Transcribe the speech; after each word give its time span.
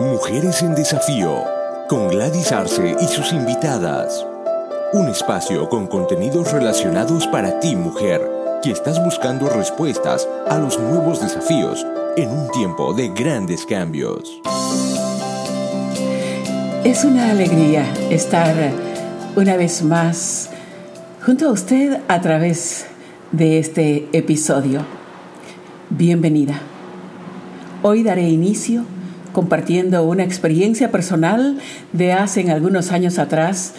Mujeres 0.00 0.62
en 0.62 0.74
Desafío, 0.74 1.44
con 1.86 2.08
Gladys 2.08 2.52
Arce 2.52 2.96
y 3.02 3.04
sus 3.04 3.34
invitadas. 3.34 4.26
Un 4.94 5.08
espacio 5.08 5.68
con 5.68 5.86
contenidos 5.88 6.52
relacionados 6.52 7.26
para 7.26 7.60
ti, 7.60 7.76
mujer, 7.76 8.26
que 8.62 8.70
estás 8.70 9.04
buscando 9.04 9.50
respuestas 9.50 10.26
a 10.48 10.56
los 10.56 10.80
nuevos 10.80 11.20
desafíos 11.20 11.86
en 12.16 12.30
un 12.30 12.50
tiempo 12.50 12.94
de 12.94 13.08
grandes 13.10 13.66
cambios. 13.66 14.40
Es 16.82 17.04
una 17.04 17.30
alegría 17.30 17.84
estar 18.08 18.54
una 19.36 19.58
vez 19.58 19.82
más 19.82 20.48
junto 21.26 21.46
a 21.46 21.52
usted 21.52 22.00
a 22.08 22.22
través 22.22 22.86
de 23.32 23.58
este 23.58 24.08
episodio. 24.14 24.80
Bienvenida. 25.90 26.58
Hoy 27.82 28.02
daré 28.02 28.30
inicio 28.30 28.86
compartiendo 29.32 30.02
una 30.04 30.24
experiencia 30.24 30.90
personal 30.90 31.58
de 31.92 32.12
hace 32.12 32.50
algunos 32.50 32.92
años 32.92 33.18
atrás 33.18 33.74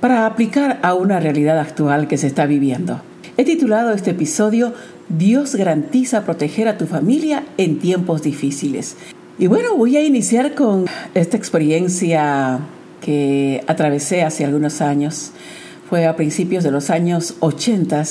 para 0.00 0.26
aplicar 0.26 0.78
a 0.82 0.94
una 0.94 1.20
realidad 1.20 1.58
actual 1.58 2.08
que 2.08 2.16
se 2.16 2.26
está 2.26 2.46
viviendo. 2.46 3.00
He 3.36 3.44
titulado 3.44 3.92
este 3.92 4.10
episodio 4.10 4.74
Dios 5.08 5.56
garantiza 5.56 6.24
proteger 6.24 6.68
a 6.68 6.78
tu 6.78 6.86
familia 6.86 7.44
en 7.56 7.78
tiempos 7.78 8.22
difíciles. 8.22 8.96
Y 9.38 9.46
bueno, 9.48 9.76
voy 9.76 9.96
a 9.96 10.04
iniciar 10.04 10.54
con 10.54 10.86
esta 11.14 11.36
experiencia 11.36 12.60
que 13.00 13.64
atravesé 13.66 14.22
hace 14.22 14.44
algunos 14.44 14.80
años. 14.80 15.32
Fue 15.88 16.06
a 16.06 16.14
principios 16.14 16.62
de 16.62 16.70
los 16.70 16.90
años 16.90 17.34
80 17.40 18.04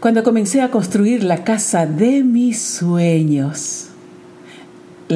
cuando 0.00 0.22
comencé 0.22 0.62
a 0.62 0.70
construir 0.70 1.24
la 1.24 1.44
casa 1.44 1.86
de 1.86 2.22
mis 2.22 2.60
sueños 2.60 3.88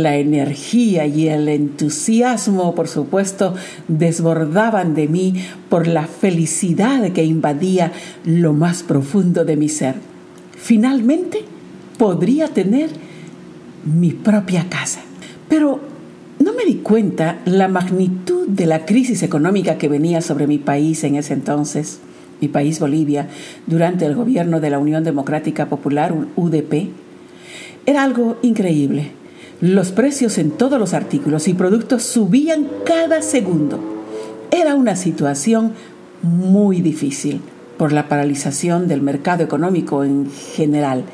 la 0.02 0.16
energía 0.16 1.06
y 1.06 1.28
el 1.28 1.48
entusiasmo, 1.48 2.74
por 2.74 2.88
supuesto, 2.88 3.54
desbordaban 3.88 4.94
de 4.94 5.08
mí 5.08 5.34
por 5.68 5.86
la 5.86 6.06
felicidad 6.06 7.10
que 7.12 7.24
invadía 7.24 7.92
lo 8.24 8.52
más 8.52 8.82
profundo 8.82 9.44
de 9.44 9.56
mi 9.56 9.68
ser. 9.68 9.96
Finalmente 10.56 11.44
podría 11.98 12.48
tener 12.48 12.90
mi 13.84 14.12
propia 14.12 14.68
casa. 14.68 15.00
Pero 15.48 15.80
no 16.38 16.52
me 16.52 16.64
di 16.64 16.76
cuenta 16.76 17.40
la 17.44 17.68
magnitud 17.68 18.46
de 18.48 18.66
la 18.66 18.84
crisis 18.84 19.22
económica 19.22 19.78
que 19.78 19.88
venía 19.88 20.20
sobre 20.20 20.46
mi 20.46 20.58
país 20.58 21.02
en 21.04 21.16
ese 21.16 21.34
entonces, 21.34 22.00
mi 22.40 22.48
país 22.48 22.78
Bolivia, 22.78 23.28
durante 23.66 24.06
el 24.06 24.14
gobierno 24.14 24.60
de 24.60 24.70
la 24.70 24.78
Unión 24.78 25.04
Democrática 25.04 25.66
Popular, 25.66 26.14
UDP. 26.36 26.90
Era 27.86 28.02
algo 28.02 28.38
increíble 28.42 29.12
los 29.60 29.90
precios 29.90 30.38
en 30.38 30.52
todos 30.52 30.78
los 30.78 30.94
artículos 30.94 31.48
y 31.48 31.54
productos 31.54 32.04
subían 32.04 32.68
cada 32.84 33.22
segundo. 33.22 33.80
Era 34.50 34.74
una 34.74 34.94
situación 34.94 35.72
muy 36.22 36.80
difícil 36.80 37.40
por 37.76 37.92
la 37.92 38.08
paralización 38.08 38.88
del 38.88 39.02
mercado 39.02 39.42
económico 39.42 40.04
en 40.04 40.30
general. 40.30 41.04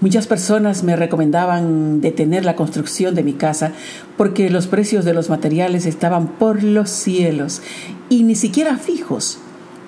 Muchas 0.00 0.26
personas 0.26 0.82
me 0.82 0.96
recomendaban 0.96 2.00
detener 2.00 2.44
la 2.44 2.56
construcción 2.56 3.14
de 3.14 3.22
mi 3.22 3.32
casa 3.32 3.72
porque 4.16 4.50
los 4.50 4.66
precios 4.66 5.04
de 5.04 5.14
los 5.14 5.30
materiales 5.30 5.86
estaban 5.86 6.28
por 6.28 6.62
los 6.62 6.90
cielos 6.90 7.62
y 8.08 8.24
ni 8.24 8.34
siquiera 8.34 8.76
fijos, 8.76 9.38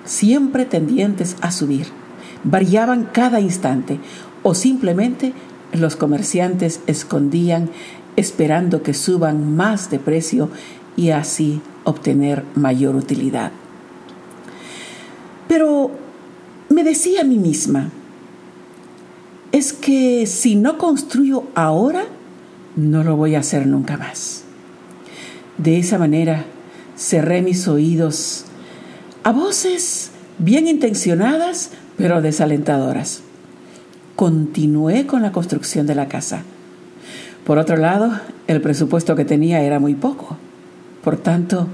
siempre 0.05 0.65
tendientes 0.65 1.35
a 1.41 1.51
subir. 1.51 1.87
Variaban 2.43 3.09
cada 3.11 3.41
instante 3.41 3.99
o 4.43 4.53
simplemente 4.53 5.33
los 5.73 5.95
comerciantes 5.95 6.81
escondían 6.87 7.69
esperando 8.15 8.83
que 8.83 8.93
suban 8.93 9.55
más 9.55 9.89
de 9.89 9.99
precio 9.99 10.49
y 10.95 11.11
así 11.11 11.61
obtener 11.83 12.43
mayor 12.55 12.95
utilidad. 12.95 13.51
Pero 15.47 15.91
me 16.69 16.83
decía 16.83 17.21
a 17.21 17.23
mí 17.23 17.37
misma, 17.37 17.89
es 19.51 19.71
que 19.73 20.25
si 20.25 20.55
no 20.55 20.77
construyo 20.77 21.43
ahora, 21.55 22.05
no 22.75 23.03
lo 23.03 23.15
voy 23.15 23.35
a 23.35 23.39
hacer 23.39 23.65
nunca 23.65 23.97
más. 23.97 24.43
De 25.57 25.79
esa 25.79 25.97
manera 25.97 26.45
cerré 26.97 27.41
mis 27.41 27.67
oídos 27.67 28.45
a 29.23 29.31
voces 29.31 30.11
bien 30.37 30.67
intencionadas, 30.67 31.71
pero 31.97 32.21
desalentadoras. 32.21 33.23
Continué 34.17 35.07
con 35.07 35.21
la 35.21 35.31
construcción 35.31 35.87
de 35.87 35.95
la 35.95 36.09
casa 36.09 36.43
por 37.47 37.59
otro 37.59 37.77
lado, 37.77 38.11
el 38.47 38.59
presupuesto 38.59 39.15
que 39.15 39.23
tenía 39.23 39.61
era 39.61 39.79
muy 39.79 39.95
poco. 39.95 40.35
Por 41.01 41.15
tanto, 41.15 41.69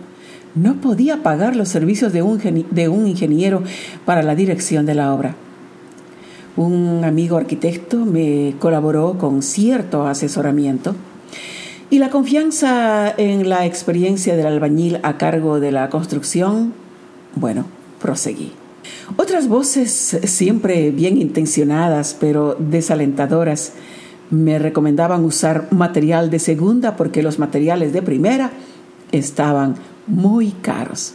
no 0.53 0.75
podía 0.75 1.23
pagar 1.23 1.55
los 1.55 1.67
servicios 1.67 2.13
de 2.13 2.21
un, 2.21 2.67
de 2.69 2.89
un 2.89 3.07
ingeniero 3.07 3.63
para 4.05 4.21
la 4.21 4.35
dirección 4.35 4.85
de 4.85 4.93
la 4.93 5.11
obra. 5.15 5.33
Un 6.57 7.01
amigo 7.03 7.37
arquitecto 7.37 8.05
me 8.05 8.53
colaboró 8.59 9.17
con 9.17 9.41
cierto 9.41 10.05
asesoramiento 10.05 10.93
y 11.89 11.97
la 11.97 12.11
confianza 12.11 13.11
en 13.17 13.49
la 13.49 13.65
experiencia 13.65 14.35
del 14.35 14.45
albañil 14.45 14.99
a 15.01 15.17
cargo 15.17 15.59
de 15.59 15.71
la 15.71 15.89
construcción, 15.89 16.75
bueno, 17.33 17.65
proseguí. 17.99 18.51
Otras 19.17 19.47
voces, 19.47 20.17
siempre 20.23 20.91
bien 20.91 21.17
intencionadas 21.17 22.15
pero 22.19 22.55
desalentadoras, 22.59 23.73
me 24.29 24.57
recomendaban 24.57 25.23
usar 25.25 25.67
material 25.71 26.29
de 26.29 26.39
segunda 26.39 26.95
porque 26.95 27.21
los 27.21 27.39
materiales 27.39 27.93
de 27.93 28.01
primera 28.01 28.51
estaban 29.11 29.75
muy 30.07 30.51
caros. 30.51 31.13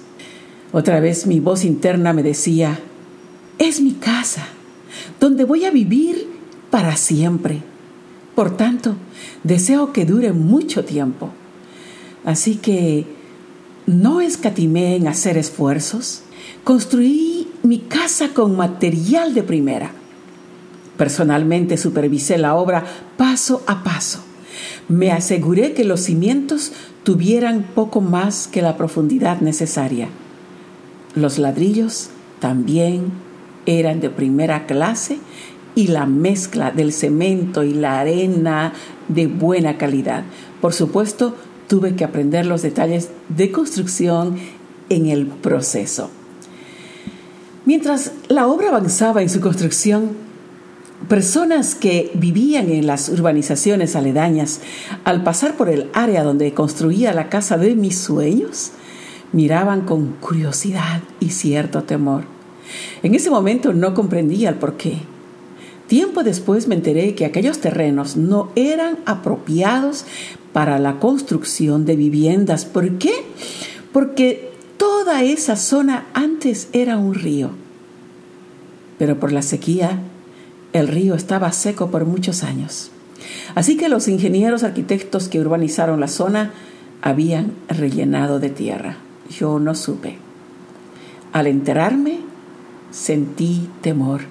Otra 0.73 1.01
vez 1.01 1.27
mi 1.27 1.41
voz 1.41 1.65
interna 1.65 2.13
me 2.13 2.23
decía, 2.23 2.79
es 3.59 3.81
mi 3.81 3.93
casa, 3.93 4.47
donde 5.19 5.45
voy 5.45 5.65
a 5.65 5.71
vivir 5.71 6.29
para 6.71 6.97
siempre. 6.97 7.63
Por 8.35 8.57
tanto, 8.57 8.95
deseo 9.43 9.93
que 9.93 10.05
dure 10.05 10.33
mucho 10.33 10.85
tiempo. 10.85 11.31
Así 12.25 12.57
que 12.57 13.07
no 13.87 14.21
escatimé 14.21 14.97
en 14.97 15.09
hacer 15.09 15.39
esfuerzos. 15.39 16.23
Construí 16.63 17.38
mi 17.63 17.79
casa 17.79 18.29
con 18.35 18.57
material 18.57 19.35
de 19.35 19.43
primera. 19.43 19.91
Personalmente 20.97 21.77
supervisé 21.77 22.39
la 22.39 22.55
obra 22.55 22.85
paso 23.17 23.63
a 23.67 23.83
paso. 23.85 24.21
Me 24.89 25.13
aseguré 25.13 25.75
que 25.75 25.85
los 25.85 26.01
cimientos 26.01 26.73
tuvieran 27.05 27.63
poco 27.75 28.01
más 28.01 28.49
que 28.49 28.63
la 28.63 28.77
profundidad 28.77 29.41
necesaria. 29.41 30.09
Los 31.15 31.39
ladrillos 31.39 32.11
también 32.41 33.13
eran 33.67 34.01
de 34.01 34.11
primera 34.11 34.67
clase 34.67 35.19
y 35.75 35.89
la 35.89 36.07
mezcla 36.07 36.71
del 36.71 36.93
cemento 36.93 37.63
y 37.63 37.75
la 37.75 38.01
arena 38.01 38.73
de 39.09 39.27
buena 39.27 39.79
calidad. 39.79 40.25
Por 40.61 40.73
supuesto, 40.73 41.37
tuve 41.69 41.95
que 41.95 42.05
aprender 42.05 42.47
los 42.47 42.63
detalles 42.63 43.11
de 43.29 43.53
construcción 43.53 44.37
en 44.89 45.07
el 45.07 45.27
proceso. 45.27 46.11
Mientras 47.69 48.13
la 48.29 48.47
obra 48.47 48.69
avanzaba 48.69 49.21
en 49.21 49.29
su 49.29 49.43
construcción, 49.43 50.27
Personas 51.07 51.75
que 51.75 52.11
vivían 52.15 52.71
en 52.71 52.87
las 52.87 53.11
urbanizaciones 53.11 53.95
aledañas, 53.95 54.61
al 55.05 55.23
pasar 55.23 55.55
por 55.57 55.69
el 55.69 55.91
área 55.93 56.23
donde 56.25 56.55
construía 56.55 57.13
la 57.13 57.29
casa 57.29 57.59
de 57.59 57.75
mis 57.77 57.99
sueños, 57.99 58.71
miraban 59.33 59.83
con 59.83 60.15
curiosidad 60.15 61.03
y 61.21 61.29
cierto 61.29 61.83
temor. 61.83 62.25
En 63.03 63.15
ese 63.15 63.29
momento 63.29 63.75
no 63.75 63.93
comprendía 63.93 64.49
el 64.49 64.55
porqué. 64.55 65.01
Tiempo 65.89 66.25
después 66.25 66.69
me 66.69 66.75
enteré 66.75 67.15
que 67.15 67.27
aquellos 67.27 67.59
terrenos 67.59 68.17
no 68.17 68.51
eran 68.57 68.99
apropiados 69.05 70.07
para 70.55 70.79
la 70.79 70.99
construcción 70.99 71.85
de 71.85 71.97
viviendas. 71.97 72.65
¿Por 72.65 72.99
qué? 72.99 73.13
Porque 73.93 74.48
toda 74.79 75.23
esa 75.23 75.57
zona 75.57 76.07
antes 76.15 76.69
era 76.73 76.97
un 76.97 77.15
río. 77.15 77.51
Pero 78.99 79.21
por 79.21 79.33
la 79.33 79.43
sequía 79.43 80.01
el 80.73 80.89
río 80.89 81.15
estaba 81.15 81.53
seco 81.53 81.91
por 81.91 82.05
muchos 82.05 82.43
años. 82.43 82.91
Así 83.55 83.77
que 83.77 83.89
los 83.89 84.09
ingenieros 84.09 84.63
arquitectos 84.63 85.29
que 85.29 85.41
urbanizaron 85.41 86.01
la 86.01 86.09
zona 86.09 86.53
habían 87.03 87.53
rellenado 87.69 88.39
de 88.39 88.51
tierra. 88.51 88.97
Yo 89.31 89.59
no 89.59 89.75
supe. 89.75 90.19
Al 91.33 91.47
enterarme, 91.47 92.21
sentí 92.91 93.69
temor. 93.83 94.23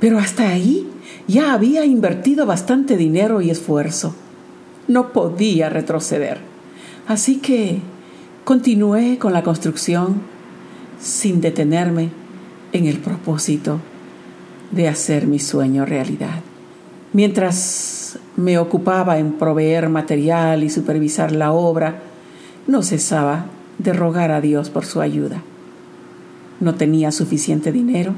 Pero 0.00 0.18
hasta 0.18 0.48
ahí 0.48 0.88
ya 1.26 1.52
había 1.52 1.84
invertido 1.84 2.46
bastante 2.46 2.96
dinero 2.96 3.40
y 3.40 3.50
esfuerzo. 3.50 4.14
No 4.88 5.12
podía 5.12 5.68
retroceder. 5.68 6.38
Así 7.06 7.36
que 7.36 7.80
continué 8.44 9.18
con 9.18 9.32
la 9.32 9.42
construcción 9.42 10.22
sin 11.00 11.40
detenerme 11.40 12.10
en 12.72 12.86
el 12.86 12.98
propósito 12.98 13.80
de 14.70 14.88
hacer 14.88 15.26
mi 15.26 15.38
sueño 15.38 15.84
realidad. 15.84 16.40
Mientras 17.12 18.18
me 18.36 18.58
ocupaba 18.58 19.18
en 19.18 19.32
proveer 19.32 19.88
material 19.88 20.64
y 20.64 20.70
supervisar 20.70 21.32
la 21.32 21.52
obra, 21.52 22.02
no 22.66 22.82
cesaba 22.82 23.46
de 23.78 23.92
rogar 23.92 24.30
a 24.30 24.40
Dios 24.40 24.70
por 24.70 24.84
su 24.84 25.00
ayuda. 25.00 25.42
No 26.60 26.74
tenía 26.74 27.12
suficiente 27.12 27.72
dinero, 27.72 28.14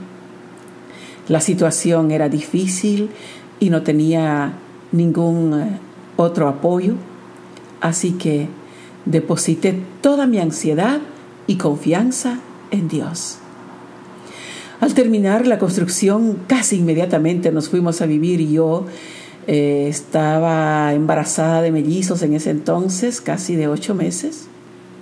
la 1.28 1.40
situación 1.40 2.12
era 2.12 2.28
difícil 2.28 3.10
y 3.58 3.70
no 3.70 3.82
tenía 3.82 4.52
ningún 4.92 5.60
eh, 5.60 5.78
otro 6.16 6.46
apoyo, 6.46 6.94
así 7.80 8.12
que 8.12 8.48
deposité 9.06 9.80
toda 10.02 10.26
mi 10.26 10.38
ansiedad 10.38 11.00
y 11.46 11.56
confianza 11.56 12.40
en 12.70 12.88
Dios. 12.88 13.38
Al 14.80 14.92
terminar 14.92 15.46
la 15.46 15.58
construcción, 15.58 16.38
casi 16.46 16.76
inmediatamente 16.76 17.50
nos 17.50 17.70
fuimos 17.70 18.02
a 18.02 18.06
vivir 18.06 18.40
y 18.40 18.52
yo 18.52 18.84
eh, 19.46 19.86
estaba 19.88 20.92
embarazada 20.92 21.62
de 21.62 21.72
mellizos 21.72 22.20
en 22.22 22.34
ese 22.34 22.50
entonces, 22.50 23.20
casi 23.20 23.56
de 23.56 23.68
ocho 23.68 23.94
meses, 23.94 24.48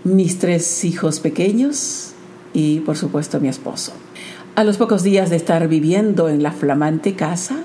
mis 0.05 0.39
tres 0.39 0.85
hijos 0.85 1.19
pequeños 1.19 2.13
y 2.53 2.81
por 2.81 2.97
supuesto 2.97 3.41
mi 3.41 3.49
esposo. 3.49 3.93
A 4.55 4.63
los 4.63 4.77
pocos 4.77 5.03
días 5.03 5.31
de 5.31 5.37
estar 5.37 5.67
viviendo 5.67 6.29
en 6.29 6.43
la 6.45 6.53
flamante 6.53 7.15
casa, 7.15 7.65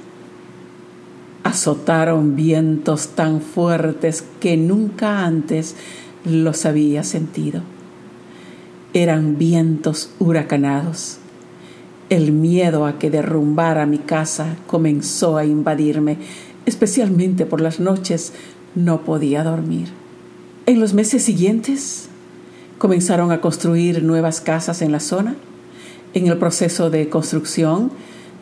azotaron 1.44 2.36
vientos 2.36 3.10
tan 3.10 3.42
fuertes 3.42 4.24
que 4.40 4.58
nunca 4.58 5.26
antes 5.26 5.76
los 6.26 6.66
había 6.66 7.04
sentido. 7.04 7.62
Eran 8.94 9.38
vientos 9.38 10.12
huracanados. 10.20 11.18
El 12.10 12.32
miedo 12.32 12.86
a 12.86 12.98
que 12.98 13.10
derrumbara 13.10 13.86
mi 13.86 14.00
casa 14.00 14.56
comenzó 14.68 15.38
a 15.38 15.46
invadirme, 15.46 16.18
especialmente 16.66 17.46
por 17.46 17.62
las 17.62 17.80
noches 17.80 18.34
no 18.76 19.02
podía 19.02 19.44
dormir. 19.44 19.90
En 20.66 20.80
los 20.80 20.94
meses 20.94 21.24
siguientes 21.24 22.10
comenzaron 22.78 23.32
a 23.32 23.42
construir 23.42 24.04
nuevas 24.04 24.42
casas 24.42 24.82
en 24.82 24.92
la 24.92 25.00
zona 25.00 25.36
en 26.14 26.28
el 26.28 26.38
proceso 26.38 26.90
de 26.90 27.08
construcción 27.10 27.92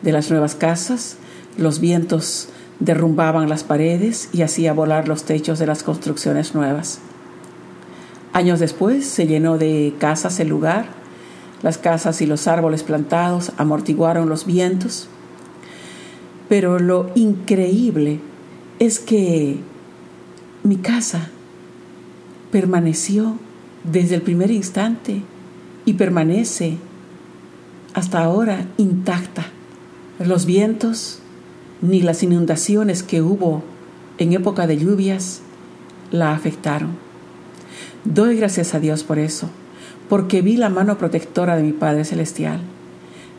de 0.02 0.12
las 0.12 0.30
nuevas 0.30 0.54
casas, 0.54 1.16
los 1.58 1.80
vientos 1.80 2.48
derrumbaban 2.80 3.48
las 3.48 3.62
paredes 3.62 4.30
y 4.32 4.42
hacía 4.42 4.72
volar 4.72 5.06
los 5.06 5.24
techos 5.24 5.58
de 5.58 5.66
las 5.66 5.82
construcciones 5.82 6.54
nuevas. 6.54 7.00
Años 8.38 8.60
después 8.60 9.04
se 9.04 9.26
llenó 9.26 9.58
de 9.58 9.94
casas 9.98 10.38
el 10.38 10.46
lugar, 10.46 10.86
las 11.60 11.76
casas 11.76 12.22
y 12.22 12.26
los 12.26 12.46
árboles 12.46 12.84
plantados 12.84 13.50
amortiguaron 13.56 14.28
los 14.28 14.46
vientos, 14.46 15.08
pero 16.48 16.78
lo 16.78 17.10
increíble 17.16 18.20
es 18.78 19.00
que 19.00 19.58
mi 20.62 20.76
casa 20.76 21.30
permaneció 22.52 23.34
desde 23.82 24.14
el 24.14 24.22
primer 24.22 24.52
instante 24.52 25.22
y 25.84 25.94
permanece 25.94 26.76
hasta 27.92 28.22
ahora 28.22 28.66
intacta. 28.76 29.48
Los 30.20 30.46
vientos 30.46 31.18
ni 31.82 32.02
las 32.02 32.22
inundaciones 32.22 33.02
que 33.02 33.20
hubo 33.20 33.64
en 34.18 34.32
época 34.32 34.68
de 34.68 34.78
lluvias 34.78 35.40
la 36.12 36.30
afectaron. 36.30 37.07
Doy 38.14 38.38
gracias 38.38 38.74
a 38.74 38.80
Dios 38.80 39.04
por 39.04 39.18
eso, 39.18 39.50
porque 40.08 40.40
vi 40.40 40.56
la 40.56 40.70
mano 40.70 40.96
protectora 40.96 41.56
de 41.56 41.62
mi 41.62 41.72
Padre 41.72 42.06
Celestial. 42.06 42.58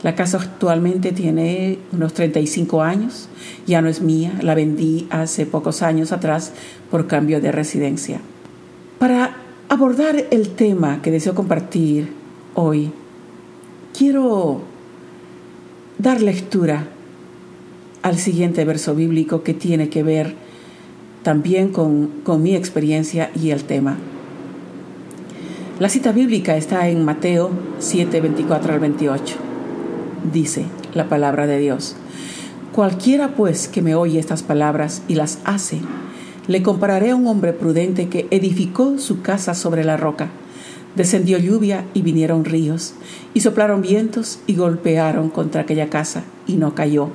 La 0.04 0.14
casa 0.14 0.38
actualmente 0.38 1.12
tiene 1.12 1.80
unos 1.92 2.14
35 2.14 2.84
años, 2.84 3.30
ya 3.66 3.82
no 3.82 3.90
es 3.90 4.02
mía, 4.02 4.38
la 4.44 4.54
vendí 4.54 5.08
hace 5.10 5.48
pocos 5.48 5.82
años 5.82 6.12
atrás 6.12 6.54
por 6.92 7.08
cambio 7.08 7.42
de 7.42 7.52
residencia. 7.52 8.22
Para 9.00 9.38
abordar 9.70 10.28
el 10.30 10.50
tema 10.50 11.02
que 11.02 11.10
deseo 11.10 11.34
compartir 11.34 12.14
hoy, 12.54 12.92
quiero 13.98 14.62
dar 15.98 16.22
lectura 16.22 16.90
al 18.04 18.20
siguiente 18.20 18.66
verso 18.66 18.94
bíblico 18.94 19.42
que 19.42 19.56
tiene 19.56 19.90
que 19.90 20.04
ver 20.04 20.36
también 21.24 21.70
con, 21.72 22.12
mi 22.44 22.56
experiencia 22.56 23.32
y 23.34 23.50
el 23.50 23.64
tema. 23.64 23.98
La 25.80 25.88
cita 25.88 26.12
bíblica 26.12 26.58
está 26.58 26.90
en 26.90 27.06
Mateo 27.06 27.52
7, 27.80 28.20
24 28.20 28.74
al 28.74 28.82
28. 28.82 29.36
Dice 30.34 30.66
la 30.94 31.08
palabra 31.08 31.48
de 31.48 31.58
Dios. 31.58 31.96
Cualquiera 32.74 33.30
pues 33.30 33.70
que 33.70 33.82
me 33.82 33.96
oye 33.96 34.20
estas 34.20 34.44
palabras 34.44 35.04
y 35.08 35.16
las 35.16 35.40
hace, 35.46 35.80
le 36.48 36.62
compararé 36.64 37.12
a 37.12 37.16
un 37.16 37.28
hombre 37.28 37.54
prudente 37.54 38.10
que 38.10 38.28
edificó 38.30 38.98
su 38.98 39.22
casa 39.22 39.54
sobre 39.54 39.86
la 39.86 39.96
roca. 39.96 40.28
Descendió 40.98 41.38
lluvia 41.38 41.86
y 41.94 42.02
vinieron 42.02 42.44
ríos, 42.44 42.94
y 43.34 43.40
soplaron 43.40 43.82
vientos 43.82 44.40
y 44.48 44.56
golpearon 44.56 45.30
contra 45.30 45.62
aquella 45.62 45.90
casa, 45.90 46.24
y 46.46 46.58
no 46.58 46.76
cayó, 46.76 47.08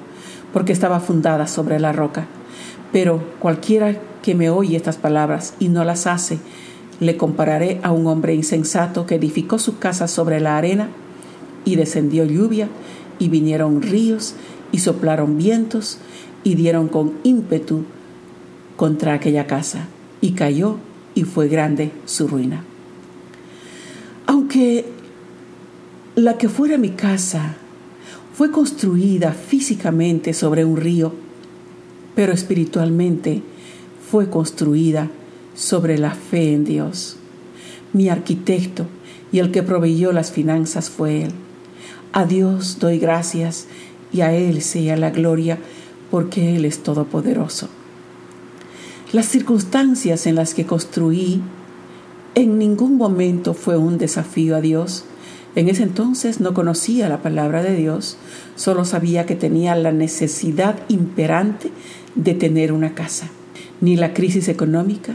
porque 0.54 0.72
estaba 0.72 1.00
fundada 1.00 1.48
sobre 1.48 1.78
la 1.78 1.92
roca. 1.92 2.28
Pero 2.92 3.22
cualquiera 3.40 3.98
que 4.22 4.34
me 4.34 4.48
oye 4.48 4.74
estas 4.74 4.96
palabras 4.96 5.52
y 5.58 5.68
no 5.68 5.84
las 5.84 6.06
hace, 6.06 6.38
le 7.00 7.16
compararé 7.16 7.80
a 7.82 7.92
un 7.92 8.06
hombre 8.06 8.34
insensato 8.34 9.06
que 9.06 9.16
edificó 9.16 9.58
su 9.58 9.78
casa 9.78 10.08
sobre 10.08 10.40
la 10.40 10.56
arena, 10.56 10.88
y 11.64 11.76
descendió 11.76 12.24
lluvia, 12.24 12.68
y 13.18 13.28
vinieron 13.28 13.82
ríos, 13.82 14.34
y 14.72 14.78
soplaron 14.78 15.36
vientos, 15.38 15.98
y 16.42 16.54
dieron 16.54 16.88
con 16.88 17.14
ímpetu 17.24 17.84
contra 18.76 19.14
aquella 19.14 19.46
casa, 19.46 19.88
y 20.20 20.32
cayó, 20.32 20.78
y 21.14 21.24
fue 21.24 21.48
grande 21.48 21.92
su 22.04 22.28
ruina. 22.28 22.64
Aunque 24.26 24.86
la 26.16 26.38
que 26.38 26.48
fuera 26.48 26.78
mi 26.78 26.90
casa 26.90 27.56
fue 28.34 28.50
construida 28.50 29.32
físicamente 29.32 30.32
sobre 30.32 30.64
un 30.64 30.76
río, 30.76 31.12
pero 32.14 32.32
espiritualmente 32.32 33.42
fue 34.10 34.28
construida 34.28 35.10
sobre 35.54 35.98
la 35.98 36.12
fe 36.12 36.52
en 36.52 36.64
Dios. 36.64 37.16
Mi 37.92 38.08
arquitecto 38.08 38.86
y 39.32 39.38
el 39.38 39.50
que 39.50 39.62
proveyó 39.62 40.12
las 40.12 40.32
finanzas 40.32 40.90
fue 40.90 41.22
Él. 41.22 41.32
A 42.12 42.24
Dios 42.24 42.78
doy 42.78 42.98
gracias 42.98 43.66
y 44.12 44.20
a 44.20 44.32
Él 44.34 44.62
sea 44.62 44.96
la 44.96 45.10
gloria 45.10 45.58
porque 46.10 46.56
Él 46.56 46.64
es 46.64 46.82
todopoderoso. 46.82 47.68
Las 49.12 49.26
circunstancias 49.26 50.26
en 50.26 50.36
las 50.36 50.54
que 50.54 50.66
construí 50.66 51.40
en 52.34 52.58
ningún 52.58 52.96
momento 52.96 53.54
fue 53.54 53.76
un 53.76 53.98
desafío 53.98 54.56
a 54.56 54.60
Dios. 54.60 55.04
En 55.54 55.68
ese 55.68 55.84
entonces 55.84 56.40
no 56.40 56.52
conocía 56.52 57.08
la 57.08 57.22
palabra 57.22 57.62
de 57.62 57.76
Dios, 57.76 58.16
solo 58.56 58.84
sabía 58.84 59.24
que 59.24 59.36
tenía 59.36 59.76
la 59.76 59.92
necesidad 59.92 60.76
imperante 60.88 61.70
de 62.16 62.34
tener 62.34 62.72
una 62.72 62.94
casa. 62.94 63.28
Ni 63.80 63.96
la 63.96 64.14
crisis 64.14 64.48
económica, 64.48 65.14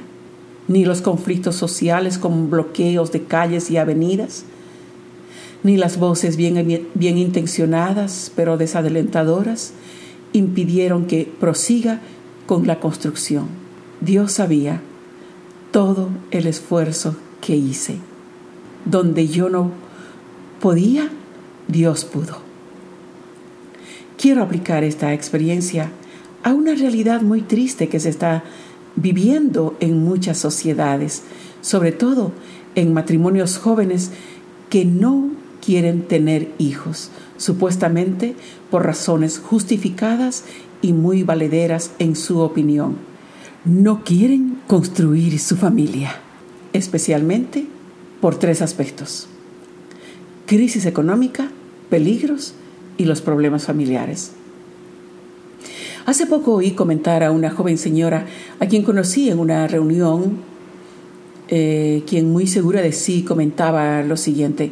ni 0.69 0.85
los 0.85 1.01
conflictos 1.01 1.57
sociales 1.57 2.17
como 2.17 2.47
bloqueos 2.47 3.11
de 3.11 3.23
calles 3.23 3.69
y 3.69 3.77
avenidas, 3.77 4.45
ni 5.63 5.75
las 5.75 5.99
voces 5.99 6.37
bien, 6.37 6.87
bien 6.93 7.17
intencionadas 7.17 8.31
pero 8.33 8.55
desalentadoras 8.55 9.73
impidieron 10.31 11.05
que 11.07 11.29
prosiga 11.39 11.99
con 12.45 12.67
la 12.67 12.79
construcción. 12.79 13.47
Dios 13.99 14.31
sabía 14.33 14.81
todo 15.71 16.09
el 16.31 16.47
esfuerzo 16.47 17.17
que 17.41 17.55
hice. 17.55 17.97
Donde 18.85 19.27
yo 19.27 19.49
no 19.49 19.71
podía, 20.61 21.09
Dios 21.67 22.05
pudo. 22.05 22.37
Quiero 24.17 24.43
aplicar 24.43 24.83
esta 24.83 25.13
experiencia 25.13 25.91
a 26.43 26.53
una 26.53 26.73
realidad 26.75 27.21
muy 27.21 27.41
triste 27.41 27.89
que 27.89 27.99
se 27.99 28.09
está 28.09 28.43
viviendo 28.95 29.75
en 29.79 30.03
muchas 30.03 30.37
sociedades, 30.37 31.23
sobre 31.61 31.91
todo 31.91 32.31
en 32.75 32.93
matrimonios 32.93 33.57
jóvenes 33.57 34.11
que 34.69 34.85
no 34.85 35.31
quieren 35.65 36.03
tener 36.03 36.51
hijos, 36.57 37.09
supuestamente 37.37 38.35
por 38.69 38.85
razones 38.85 39.39
justificadas 39.39 40.43
y 40.81 40.93
muy 40.93 41.23
valederas 41.23 41.91
en 41.99 42.15
su 42.15 42.39
opinión 42.39 43.09
no 43.65 44.03
quieren 44.03 44.57
construir 44.67 45.37
su 45.39 45.57
familia, 45.57 46.15
especialmente 46.73 47.67
por 48.21 48.35
tres 48.35 48.61
aspectos. 48.61 49.27
Crisis 50.45 50.85
económica, 50.85 51.51
peligros 51.89 52.53
y 52.97 53.05
los 53.05 53.21
problemas 53.21 53.65
familiares. 53.65 54.31
Hace 56.09 56.25
poco 56.25 56.55
oí 56.55 56.71
comentar 56.71 57.21
a 57.21 57.29
una 57.29 57.51
joven 57.51 57.77
señora 57.77 58.25
a 58.59 58.65
quien 58.65 58.81
conocí 58.81 59.29
en 59.29 59.37
una 59.37 59.67
reunión, 59.67 60.39
eh, 61.49 62.01
quien 62.07 62.31
muy 62.31 62.47
segura 62.47 62.81
de 62.81 62.93
sí 62.93 63.21
comentaba 63.21 64.01
lo 64.01 64.17
siguiente, 64.17 64.71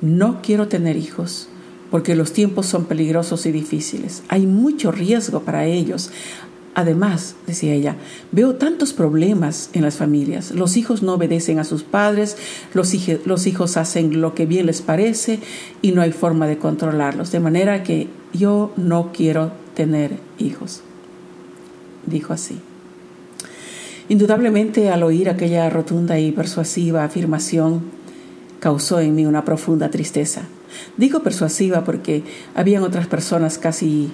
no 0.00 0.40
quiero 0.40 0.66
tener 0.66 0.96
hijos 0.96 1.50
porque 1.90 2.16
los 2.16 2.32
tiempos 2.32 2.64
son 2.64 2.86
peligrosos 2.86 3.44
y 3.44 3.52
difíciles. 3.52 4.22
Hay 4.28 4.46
mucho 4.46 4.90
riesgo 4.90 5.42
para 5.42 5.66
ellos 5.66 6.10
Además, 6.78 7.34
decía 7.44 7.74
ella, 7.74 7.96
veo 8.30 8.54
tantos 8.54 8.92
problemas 8.92 9.68
en 9.72 9.82
las 9.82 9.96
familias. 9.96 10.52
Los 10.52 10.76
hijos 10.76 11.02
no 11.02 11.14
obedecen 11.14 11.58
a 11.58 11.64
sus 11.64 11.82
padres, 11.82 12.36
los, 12.72 12.94
los, 13.24 13.46
hijos 13.48 13.76
hacen 13.76 14.20
lo 14.20 14.32
que 14.36 14.46
bien 14.46 14.66
les 14.66 14.80
parece 14.80 15.40
y 15.82 15.90
no 15.90 16.02
hay 16.02 16.12
forma 16.12 16.46
de 16.46 16.58
controlarlos. 16.58 17.32
De 17.32 17.40
manera 17.40 17.82
que 17.82 18.06
yo 18.32 18.72
no 18.76 19.10
quiero 19.12 19.50
tener 19.78 20.18
hijos. 20.38 20.82
Dijo 22.04 22.32
así. 22.32 22.58
Indudablemente 24.08 24.90
al 24.90 25.04
oír 25.04 25.30
aquella 25.30 25.70
rotunda 25.70 26.18
y 26.18 26.32
persuasiva 26.32 27.04
afirmación, 27.04 27.82
causó 28.58 28.98
en 28.98 29.14
mí 29.14 29.24
una 29.24 29.44
profunda 29.44 29.88
tristeza. 29.88 30.42
Digo 30.96 31.22
persuasiva 31.22 31.84
porque 31.84 32.24
habían 32.56 32.82
otras 32.82 33.06
personas 33.06 33.56
casi 33.56 34.10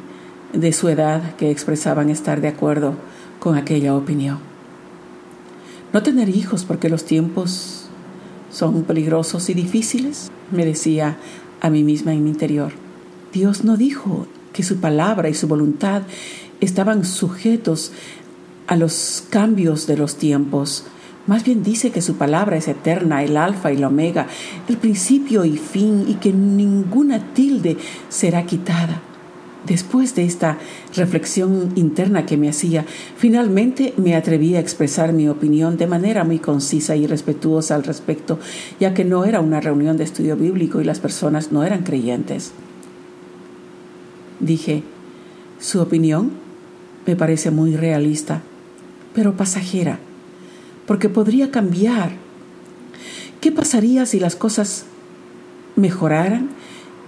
de 0.53 0.75
su 0.75 0.91
edad 0.91 1.35
que 1.37 1.51
expresaban 1.51 2.11
estar 2.11 2.43
de 2.43 2.49
acuerdo 2.49 2.97
con 3.39 3.57
aquella 3.57 3.97
opinión. 3.97 4.41
No 5.95 6.03
tener 6.03 6.29
hijos 6.29 6.67
porque 6.67 6.91
los 6.91 7.07
tiempos 7.07 7.87
son 8.51 8.83
peligrosos 8.83 9.49
y 9.49 9.55
difíciles, 9.55 10.31
me 10.51 10.67
decía 10.67 11.17
a 11.63 11.71
mí 11.71 11.85
misma 11.85 12.13
en 12.13 12.23
mi 12.23 12.29
interior. 12.29 12.73
Dios 13.33 13.65
no 13.65 13.79
dijo 13.79 14.27
que 14.55 14.63
su 14.63 14.79
palabra 14.79 15.29
y 15.29 15.35
su 15.35 15.47
voluntad 15.47 16.03
estaban 16.63 17.05
sujetos 17.05 17.93
a 18.67 18.77
los 18.77 19.25
cambios 19.29 19.87
de 19.87 19.99
los 19.99 20.17
tiempos. 20.17 20.87
Más 21.27 21.45
bien 21.45 21.63
dice 21.63 21.91
que 21.91 22.01
su 22.01 22.15
palabra 22.15 22.57
es 22.57 22.69
eterna, 22.69 23.23
el 23.23 23.37
alfa 23.37 23.73
y 23.73 23.77
la 23.77 23.89
omega, 23.89 24.27
el 24.69 24.77
principio 24.77 25.45
y 25.45 25.59
fin, 25.59 26.05
y 26.09 26.15
que 26.15 26.33
ninguna 26.33 27.35
tilde 27.35 27.77
será 28.09 28.47
quitada. 28.47 29.03
Después 29.67 30.15
de 30.15 30.25
esta 30.25 30.59
reflexión 30.95 31.73
interna 31.75 32.27
que 32.27 32.37
me 32.37 32.51
hacía, 32.51 32.85
finalmente 33.17 33.95
me 33.97 34.15
atreví 34.15 34.55
a 34.57 34.61
expresar 34.61 35.15
mi 35.15 35.27
opinión 35.27 35.79
de 35.79 35.87
manera 35.87 36.23
muy 36.23 36.39
concisa 36.39 36.97
y 36.97 37.07
respetuosa 37.07 37.75
al 37.75 37.83
respecto, 37.83 38.39
ya 38.79 38.93
que 38.93 39.07
no 39.07 39.25
era 39.25 39.41
una 39.41 39.61
reunión 39.61 39.97
de 39.97 40.05
estudio 40.05 40.37
bíblico 40.37 40.83
y 40.83 40.85
las 40.85 41.01
personas 41.01 41.51
no 41.51 41.65
eran 41.65 41.83
creyentes. 41.83 42.53
Dije, 44.45 44.83
su 45.59 45.81
opinión 45.81 46.33
me 47.07 47.17
parece 47.17 47.51
muy 47.51 47.77
realista, 47.77 48.43
pero 49.15 49.37
pasajera, 49.37 49.99
porque 50.87 51.09
podría 51.09 51.51
cambiar. 51.51 52.13
¿Qué 53.41 53.51
pasaría 53.51 54.05
si 54.05 54.21
las 54.21 54.37
cosas 54.37 54.85
mejoraran 55.77 56.51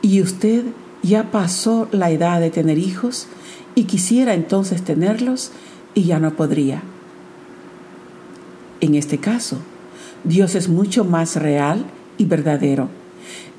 y 0.01 0.23
usted 0.23 0.65
ya 1.03 1.31
pasó 1.31 1.89
la 1.93 2.11
edad 2.11 2.41
de 2.41 2.51
tener 2.51 2.79
hijos 2.79 3.29
y 3.75 3.85
quisiera 3.85 4.33
entonces 4.35 4.83
tenerlos 4.83 5.53
y 5.95 6.05
ya 6.05 6.19
no 6.19 6.35
podría. 6.35 6.83
En 8.81 8.95
este 8.95 9.19
caso, 9.19 9.59
Dios 10.25 10.55
es 10.55 10.69
mucho 10.69 11.05
más 11.05 11.37
real 11.37 11.85
y 12.19 12.25
verdadero. 12.25 12.89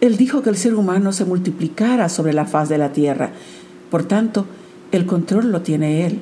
Él 0.02 0.18
dijo 0.18 0.42
que 0.42 0.50
el 0.50 0.58
ser 0.58 0.76
humano 0.76 1.12
se 1.12 1.26
multiplicara 1.26 2.10
sobre 2.10 2.34
la 2.34 2.46
faz 2.46 2.70
de 2.70 2.78
la 2.78 2.92
tierra. 2.92 3.32
Por 3.90 4.04
tanto, 4.04 4.46
el 4.92 5.06
control 5.06 5.52
lo 5.52 5.62
tiene 5.62 6.06
Él. 6.06 6.20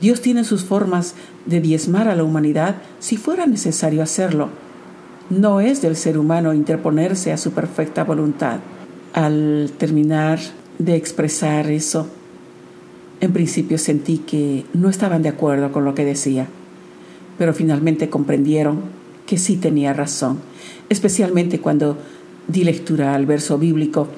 Dios 0.00 0.20
tiene 0.20 0.44
sus 0.44 0.64
formas 0.64 1.14
de 1.46 1.60
diezmar 1.60 2.08
a 2.08 2.14
la 2.14 2.24
humanidad 2.24 2.76
si 3.00 3.16
fuera 3.16 3.46
necesario 3.46 4.02
hacerlo. 4.02 4.48
No 5.30 5.60
es 5.60 5.82
del 5.82 5.96
ser 5.96 6.18
humano 6.18 6.54
interponerse 6.54 7.32
a 7.32 7.36
su 7.36 7.52
perfecta 7.52 8.04
voluntad 8.04 8.60
al 9.12 9.72
terminar 9.78 10.38
de 10.78 10.94
expresar 10.94 11.70
eso, 11.70 12.06
en 13.20 13.32
principio 13.32 13.78
sentí 13.78 14.18
que 14.18 14.64
no 14.74 14.88
estaban 14.88 15.22
de 15.22 15.28
acuerdo 15.28 15.72
con 15.72 15.84
lo 15.84 15.94
que 15.94 16.04
decía, 16.04 16.46
pero 17.36 17.52
finalmente 17.52 18.08
comprendieron 18.08 18.80
que 19.26 19.38
sí 19.38 19.56
tenía 19.56 19.92
razón, 19.92 20.38
especialmente 20.88 21.60
cuando 21.60 21.98
di 22.46 22.64
lectura 22.64 23.14
al 23.14 23.26
verso 23.26 23.58
bíblico 23.58 24.08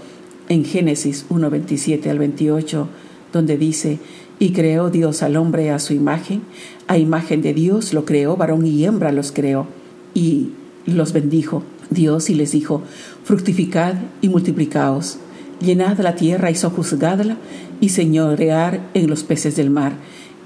en 0.50 0.64
Génesis 0.64 1.26
1.27 1.30 2.10
al 2.10 2.18
28, 2.18 2.88
donde 3.32 3.56
dice, 3.56 4.00
y 4.40 4.50
creó 4.50 4.90
Dios 4.90 5.22
al 5.22 5.36
hombre 5.36 5.70
a 5.70 5.78
su 5.78 5.94
imagen, 5.94 6.42
a 6.88 6.98
imagen 6.98 7.40
de 7.40 7.54
Dios 7.54 7.94
lo 7.94 8.04
creó, 8.04 8.36
varón 8.36 8.66
y 8.66 8.84
hembra 8.84 9.12
los 9.12 9.30
creó, 9.30 9.68
y 10.12 10.50
los 10.86 11.12
bendijo 11.12 11.62
Dios 11.88 12.30
y 12.30 12.34
les 12.34 12.50
dijo, 12.50 12.82
fructificad 13.22 13.94
y 14.20 14.28
multiplicaos, 14.28 15.18
llenad 15.60 15.98
la 16.00 16.16
tierra 16.16 16.50
y 16.50 16.56
sojuzgadla, 16.56 17.36
y 17.80 17.90
señorear 17.90 18.80
en 18.92 19.08
los 19.08 19.22
peces 19.22 19.54
del 19.54 19.70
mar, 19.70 19.92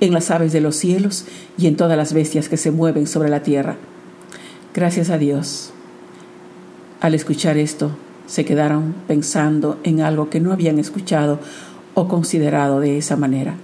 en 0.01 0.13
las 0.13 0.31
aves 0.31 0.53
de 0.53 0.61
los 0.61 0.77
cielos 0.77 1.25
y 1.57 1.67
en 1.67 1.77
todas 1.77 1.97
las 1.97 2.13
bestias 2.13 2.51
que 2.51 2.59
se 2.59 2.71
mueven 2.71 3.07
sobre 3.07 3.31
la 3.31 3.43
tierra. 3.43 3.77
Gracias 4.75 5.09
a 5.09 5.17
Dios. 5.17 5.71
Al 7.01 7.15
escuchar 7.15 7.57
esto, 7.57 7.97
se 8.27 8.45
quedaron 8.45 8.95
pensando 9.07 9.79
en 9.85 10.01
algo 10.01 10.31
que 10.31 10.41
no 10.41 10.53
habían 10.53 10.79
escuchado 10.79 11.41
o 11.95 12.09
considerado 12.09 12.81
de 12.81 12.99
esa 12.99 13.17
manera. 13.17 13.55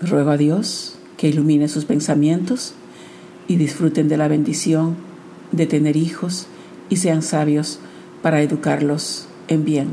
Ruego 0.00 0.30
a 0.30 0.36
Dios 0.36 0.96
que 1.16 1.28
ilumine 1.28 1.68
sus 1.68 1.84
pensamientos 1.84 2.74
y 3.48 3.56
disfruten 3.56 4.08
de 4.08 4.16
la 4.16 4.28
bendición 4.28 4.96
de 5.52 5.66
tener 5.66 5.96
hijos 5.96 6.46
y 6.88 6.96
sean 6.96 7.22
sabios 7.22 7.78
para 8.22 8.42
educarlos 8.42 9.26
en 9.48 9.64
bien. 9.64 9.88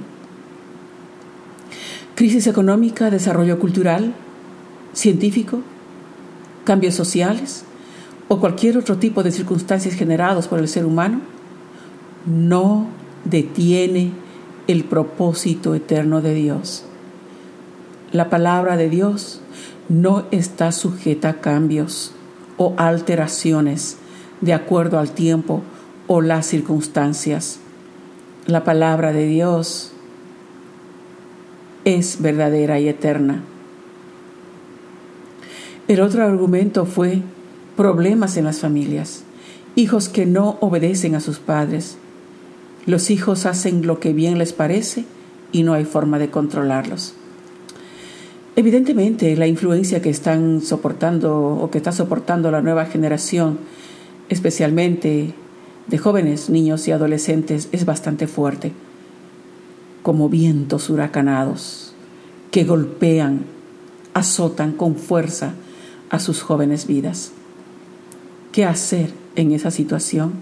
Crisis 2.15 2.47
económica, 2.47 3.09
desarrollo 3.09 3.59
cultural, 3.59 4.13
científico, 4.93 5.61
cambios 6.65 6.95
sociales 6.95 7.63
o 8.27 8.39
cualquier 8.39 8.77
otro 8.77 8.97
tipo 8.97 9.23
de 9.23 9.31
circunstancias 9.31 9.95
generados 9.95 10.47
por 10.47 10.59
el 10.59 10.67
ser 10.67 10.85
humano 10.85 11.21
no 12.25 12.87
detiene 13.25 14.11
el 14.67 14.83
propósito 14.83 15.75
eterno 15.75 16.21
de 16.21 16.33
Dios. 16.33 16.85
La 18.11 18.29
palabra 18.29 18.77
de 18.77 18.89
Dios 18.89 19.41
no 19.89 20.25
está 20.31 20.71
sujeta 20.71 21.29
a 21.29 21.41
cambios 21.41 22.13
o 22.57 22.73
alteraciones 22.77 23.97
de 24.41 24.53
acuerdo 24.53 24.99
al 24.99 25.11
tiempo 25.11 25.61
o 26.07 26.21
las 26.21 26.45
circunstancias. 26.45 27.59
La 28.47 28.63
palabra 28.63 29.13
de 29.13 29.25
Dios 29.27 29.91
es 31.85 32.21
verdadera 32.21 32.79
y 32.79 32.87
eterna. 32.87 33.43
El 35.87 36.01
otro 36.01 36.23
argumento 36.23 36.85
fue 36.85 37.21
problemas 37.75 38.37
en 38.37 38.45
las 38.45 38.59
familias, 38.59 39.23
hijos 39.75 40.09
que 40.09 40.25
no 40.25 40.57
obedecen 40.61 41.15
a 41.15 41.19
sus 41.19 41.39
padres. 41.39 41.97
Los 42.85 43.09
hijos 43.09 43.45
hacen 43.45 43.85
lo 43.85 43.99
que 43.99 44.13
bien 44.13 44.37
les 44.37 44.53
parece 44.53 45.05
y 45.51 45.63
no 45.63 45.73
hay 45.73 45.85
forma 45.85 46.19
de 46.19 46.29
controlarlos. 46.29 47.13
Evidentemente, 48.55 49.35
la 49.35 49.47
influencia 49.47 50.01
que 50.01 50.09
están 50.09 50.61
soportando 50.61 51.37
o 51.37 51.71
que 51.71 51.77
está 51.77 51.91
soportando 51.91 52.51
la 52.51 52.61
nueva 52.61 52.85
generación, 52.85 53.59
especialmente 54.29 55.33
de 55.87 55.97
jóvenes, 55.97 56.49
niños 56.49 56.87
y 56.87 56.91
adolescentes, 56.91 57.69
es 57.71 57.85
bastante 57.85 58.27
fuerte, 58.27 58.73
como 60.03 60.29
vientos 60.29 60.89
huracanados 60.89 61.93
que 62.51 62.65
golpean, 62.65 63.45
azotan 64.13 64.73
con 64.73 64.95
fuerza 64.95 65.53
a 66.09 66.19
sus 66.19 66.41
jóvenes 66.41 66.85
vidas. 66.85 67.31
¿Qué 68.51 68.65
hacer 68.65 69.11
en 69.35 69.53
esa 69.53 69.71
situación? 69.71 70.33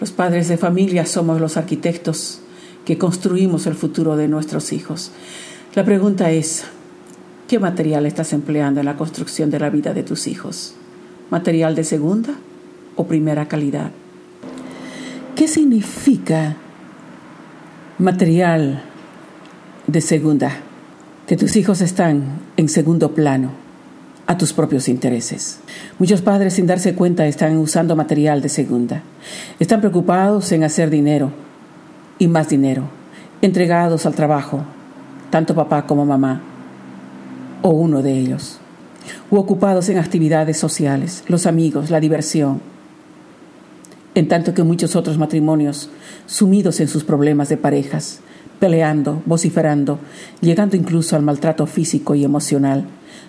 Los 0.00 0.10
padres 0.10 0.48
de 0.48 0.56
familia 0.56 1.06
somos 1.06 1.40
los 1.40 1.56
arquitectos 1.56 2.40
que 2.84 2.98
construimos 2.98 3.66
el 3.66 3.74
futuro 3.74 4.16
de 4.16 4.28
nuestros 4.28 4.72
hijos. 4.72 5.12
La 5.74 5.84
pregunta 5.84 6.30
es, 6.30 6.64
¿qué 7.48 7.58
material 7.58 8.04
estás 8.04 8.32
empleando 8.32 8.80
en 8.80 8.86
la 8.86 8.96
construcción 8.96 9.50
de 9.50 9.60
la 9.60 9.70
vida 9.70 9.94
de 9.94 10.02
tus 10.02 10.26
hijos? 10.26 10.74
¿Material 11.30 11.74
de 11.74 11.84
segunda 11.84 12.34
o 12.96 13.06
primera 13.06 13.46
calidad? 13.46 13.92
¿Qué 15.36 15.48
significa 15.48 16.56
material 17.98 18.82
de 19.86 20.00
segunda? 20.00 20.52
Que 21.26 21.36
tus 21.36 21.56
hijos 21.56 21.80
están 21.80 22.40
en 22.56 22.68
segundo 22.68 23.14
plano 23.14 23.63
a 24.26 24.38
tus 24.38 24.52
propios 24.52 24.88
intereses. 24.88 25.60
Muchos 25.98 26.22
padres 26.22 26.54
sin 26.54 26.66
darse 26.66 26.94
cuenta 26.94 27.26
están 27.26 27.56
usando 27.58 27.96
material 27.96 28.40
de 28.40 28.48
segunda. 28.48 29.02
Están 29.58 29.80
preocupados 29.80 30.50
en 30.52 30.64
hacer 30.64 30.90
dinero 30.90 31.32
y 32.18 32.28
más 32.28 32.48
dinero, 32.48 32.84
entregados 33.42 34.06
al 34.06 34.14
trabajo, 34.14 34.64
tanto 35.30 35.54
papá 35.54 35.86
como 35.86 36.06
mamá, 36.06 36.42
o 37.62 37.70
uno 37.70 38.02
de 38.02 38.12
ellos, 38.12 38.58
u 39.30 39.36
ocupados 39.36 39.88
en 39.88 39.98
actividades 39.98 40.58
sociales, 40.58 41.24
los 41.28 41.46
amigos, 41.46 41.90
la 41.90 42.00
diversión, 42.00 42.60
en 44.14 44.28
tanto 44.28 44.54
que 44.54 44.62
muchos 44.62 44.96
otros 44.96 45.18
matrimonios, 45.18 45.90
sumidos 46.26 46.80
en 46.80 46.88
sus 46.88 47.04
problemas 47.04 47.48
de 47.48 47.56
parejas, 47.56 48.20
peleando, 48.58 49.22
vociferando, 49.26 49.98
llegando 50.40 50.76
incluso 50.76 51.16
al 51.16 51.22
maltrato 51.22 51.66
físico 51.66 52.14
y 52.14 52.24
emocional. 52.24 52.86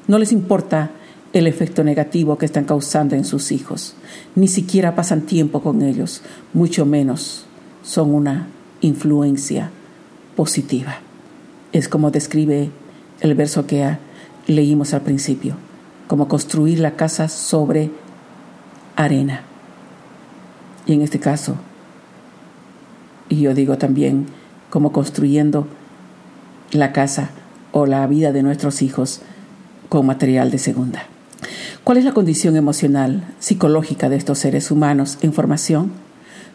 No 0.07 0.17
les 0.17 0.31
importa 0.31 0.91
el 1.33 1.47
efecto 1.47 1.83
negativo 1.83 2.37
que 2.37 2.45
están 2.45 2.63
causando 2.63 3.15
en 3.15 3.25
sus 3.25 3.51
hijos. 3.51 3.95
Ni 4.35 4.47
siquiera 4.47 4.95
pasan 4.95 5.21
tiempo 5.21 5.61
con 5.61 5.81
ellos, 5.81 6.21
mucho 6.53 6.85
menos 6.85 7.45
son 7.83 8.13
una 8.13 8.47
influencia 8.81 9.69
positiva. 10.35 10.99
Es 11.73 11.89
como 11.89 12.11
describe 12.11 12.69
el 13.19 13.35
verso 13.35 13.67
que 13.67 13.97
leímos 14.47 14.93
al 14.93 15.01
principio, 15.01 15.55
como 16.07 16.27
construir 16.27 16.79
la 16.79 16.95
casa 16.95 17.27
sobre 17.27 17.91
arena. 18.95 19.41
Y 20.85 20.93
en 20.93 21.01
este 21.01 21.19
caso, 21.19 21.55
y 23.27 23.41
yo 23.41 23.53
digo 23.53 23.77
también, 23.77 24.27
como 24.75 24.91
construyendo 24.91 25.67
la 26.73 26.91
casa 26.91 27.29
o 27.71 27.85
la 27.85 28.05
vida 28.07 28.33
de 28.33 28.43
nuestros 28.43 28.81
hijos 28.81 29.21
con 29.87 30.05
material 30.05 30.51
de 30.51 30.57
segunda. 30.57 31.05
¿Cuál 31.85 31.97
es 31.97 32.03
la 32.03 32.11
condición 32.11 32.57
emocional, 32.57 33.23
psicológica 33.39 34.09
de 34.09 34.17
estos 34.17 34.39
seres 34.39 34.71
humanos 34.71 35.17
en 35.21 35.31
formación? 35.31 35.93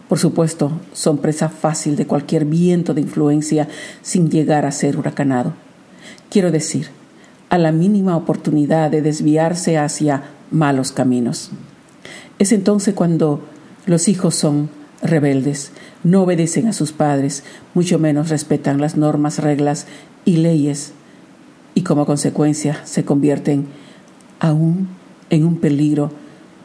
Por 0.06 0.18
supuesto, 0.18 0.70
son 0.92 1.16
presa 1.16 1.48
fácil 1.48 1.96
de 1.96 2.06
cualquier 2.06 2.44
viento 2.44 2.92
de 2.92 3.00
influencia 3.00 3.68
sin 4.02 4.30
llegar 4.30 4.66
a 4.66 4.72
ser 4.72 4.98
huracanado. 4.98 5.54
Quiero 6.28 6.50
decir, 6.50 6.88
a 7.48 7.56
la 7.56 7.72
mínima 7.72 8.18
oportunidad 8.18 8.90
de 8.90 9.00
desviarse 9.00 9.78
hacia 9.78 10.24
malos 10.50 10.92
caminos. 10.92 11.52
Es 12.38 12.52
entonces 12.52 12.92
cuando 12.92 13.40
los 13.86 14.08
hijos 14.08 14.34
son 14.34 14.68
rebeldes, 15.02 15.72
no 16.04 16.22
obedecen 16.22 16.66
a 16.66 16.72
sus 16.72 16.92
padres, 16.92 17.42
mucho 17.74 17.98
menos 17.98 18.28
respetan 18.28 18.80
las 18.80 18.96
normas, 18.96 19.38
reglas 19.38 19.86
y 20.24 20.36
leyes, 20.36 20.92
y 21.74 21.82
como 21.82 22.06
consecuencia 22.06 22.80
se 22.84 23.04
convierten 23.04 23.66
aún 24.40 24.88
en 25.30 25.44
un 25.44 25.56
peligro 25.56 26.10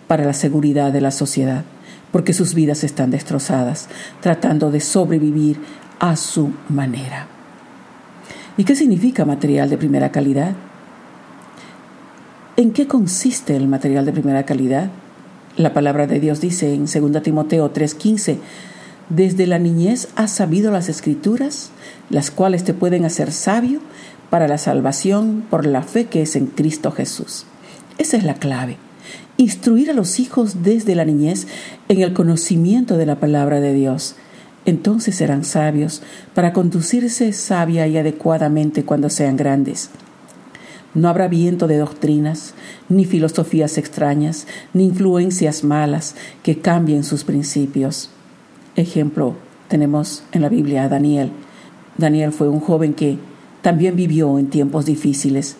para 0.07 0.25
la 0.25 0.33
seguridad 0.33 0.91
de 0.91 1.01
la 1.01 1.11
sociedad, 1.11 1.63
porque 2.11 2.33
sus 2.33 2.53
vidas 2.53 2.83
están 2.83 3.11
destrozadas, 3.11 3.87
tratando 4.21 4.71
de 4.71 4.79
sobrevivir 4.79 5.57
a 5.99 6.15
su 6.15 6.51
manera. 6.69 7.27
¿Y 8.57 8.63
qué 8.63 8.75
significa 8.75 9.25
material 9.25 9.69
de 9.69 9.77
primera 9.77 10.11
calidad? 10.11 10.53
¿En 12.57 12.71
qué 12.71 12.87
consiste 12.87 13.55
el 13.55 13.67
material 13.67 14.05
de 14.05 14.13
primera 14.13 14.43
calidad? 14.43 14.89
La 15.57 15.73
palabra 15.73 16.05
de 16.05 16.19
Dios 16.19 16.41
dice 16.41 16.73
en 16.73 16.85
2 16.85 17.23
Timoteo 17.23 17.71
3:15, 17.71 18.39
desde 19.07 19.47
la 19.47 19.57
niñez 19.57 20.09
has 20.17 20.31
sabido 20.31 20.69
las 20.69 20.89
escrituras, 20.89 21.69
las 22.09 22.29
cuales 22.29 22.65
te 22.65 22.73
pueden 22.73 23.05
hacer 23.05 23.31
sabio 23.31 23.79
para 24.29 24.49
la 24.49 24.57
salvación 24.57 25.45
por 25.49 25.65
la 25.65 25.81
fe 25.81 26.07
que 26.07 26.23
es 26.23 26.35
en 26.35 26.47
Cristo 26.47 26.91
Jesús. 26.91 27.45
Esa 27.97 28.17
es 28.17 28.25
la 28.25 28.33
clave. 28.33 28.75
Instruir 29.37 29.89
a 29.89 29.93
los 29.93 30.19
hijos 30.19 30.61
desde 30.61 30.93
la 30.93 31.05
niñez 31.05 31.47
en 31.87 32.01
el 32.01 32.11
conocimiento 32.11 32.97
de 32.97 33.05
la 33.05 33.15
palabra 33.21 33.61
de 33.61 33.73
Dios. 33.73 34.15
Entonces 34.65 35.15
serán 35.15 35.45
sabios 35.45 36.01
para 36.33 36.51
conducirse 36.51 37.31
sabia 37.31 37.87
y 37.87 37.97
adecuadamente 37.97 38.83
cuando 38.83 39.09
sean 39.09 39.37
grandes. 39.37 39.89
No 40.95 41.09
habrá 41.09 41.27
viento 41.27 41.67
de 41.67 41.77
doctrinas, 41.77 42.53
ni 42.87 43.03
filosofías 43.05 43.77
extrañas, 43.77 44.47
ni 44.73 44.85
influencias 44.85 45.63
malas 45.63 46.15
que 46.41 46.59
cambien 46.59 47.03
sus 47.03 47.25
principios. 47.25 48.09
Ejemplo, 48.77 49.35
tenemos 49.67 50.23
en 50.31 50.41
la 50.41 50.49
Biblia 50.49 50.85
a 50.85 50.89
Daniel. 50.89 51.31
Daniel 51.97 52.31
fue 52.31 52.47
un 52.47 52.61
joven 52.61 52.93
que 52.93 53.17
también 53.61 53.95
vivió 53.95 54.39
en 54.39 54.49
tiempos 54.49 54.85
difíciles, 54.85 55.57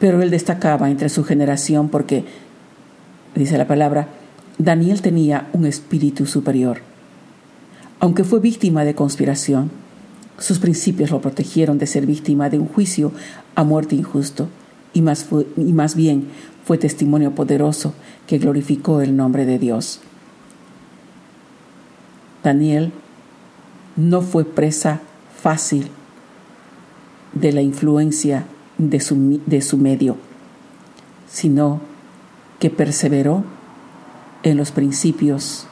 pero 0.00 0.22
él 0.22 0.30
destacaba 0.30 0.90
entre 0.90 1.08
su 1.08 1.24
generación 1.24 1.88
porque, 1.88 2.24
dice 3.36 3.58
la 3.58 3.66
palabra, 3.66 4.08
Daniel 4.58 5.02
tenía 5.02 5.48
un 5.52 5.66
espíritu 5.66 6.26
superior. 6.26 6.78
Aunque 8.00 8.24
fue 8.24 8.40
víctima 8.40 8.84
de 8.84 8.94
conspiración, 8.94 9.70
sus 10.38 10.58
principios 10.58 11.10
lo 11.10 11.20
protegieron 11.20 11.78
de 11.78 11.86
ser 11.86 12.06
víctima 12.06 12.48
de 12.48 12.58
un 12.58 12.68
juicio 12.68 13.12
a 13.54 13.64
muerte 13.64 13.96
injusto 13.96 14.48
y 14.92 15.02
más, 15.02 15.26
y 15.56 15.72
más 15.72 15.94
bien 15.94 16.28
fue 16.64 16.78
testimonio 16.78 17.34
poderoso 17.34 17.92
que 18.26 18.38
glorificó 18.38 19.00
el 19.00 19.16
nombre 19.16 19.46
de 19.46 19.58
Dios. 19.58 20.00
Daniel 22.44 22.92
no 23.96 24.22
fue 24.22 24.44
presa 24.44 25.00
fácil 25.40 25.88
de 27.32 27.52
la 27.52 27.62
influencia 27.62 28.44
de 28.78 29.00
su, 29.00 29.40
de 29.46 29.60
su 29.60 29.76
medio, 29.76 30.16
sino 31.28 31.80
que 32.60 32.70
perseveró 32.70 33.44
en 34.42 34.56
los 34.56 34.70
principios 34.70 35.66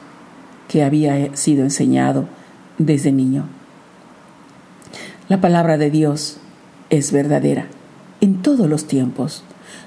que 0.67 0.83
había 0.83 1.35
sido 1.35 1.63
enseñado 1.63 2.25
desde 2.77 3.11
niño. 3.11 3.56
La 5.29 5.41
palabra 5.41 5.77
de 5.77 5.91
Dios 5.91 6.37
es 6.89 7.11
verdadera 7.11 7.67
en 8.21 8.41
todos 8.41 8.69
los 8.69 8.87
tiempos. 8.87 9.43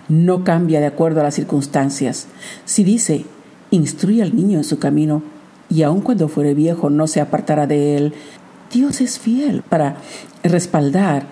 No 0.09 0.45
cambia 0.45 0.81
de 0.81 0.87
acuerdo 0.87 1.21
a 1.21 1.25
las 1.25 1.35
circunstancias. 1.35 2.27
Si 2.67 2.85
dice, 2.85 3.25
instruye 3.71 4.23
al 4.23 4.37
niño 4.37 4.59
en 4.59 4.65
su 4.65 4.79
camino, 4.79 5.23
y 5.71 5.83
aun 5.83 6.01
cuando 6.01 6.29
fuere 6.29 6.53
viejo 6.53 6.91
no 6.91 7.07
se 7.07 7.21
apartará 7.21 7.67
de 7.67 7.97
él, 7.97 8.15
Dios 8.73 9.01
es 9.01 9.19
fiel 9.19 9.63
para 9.63 9.97
respaldar 10.43 11.27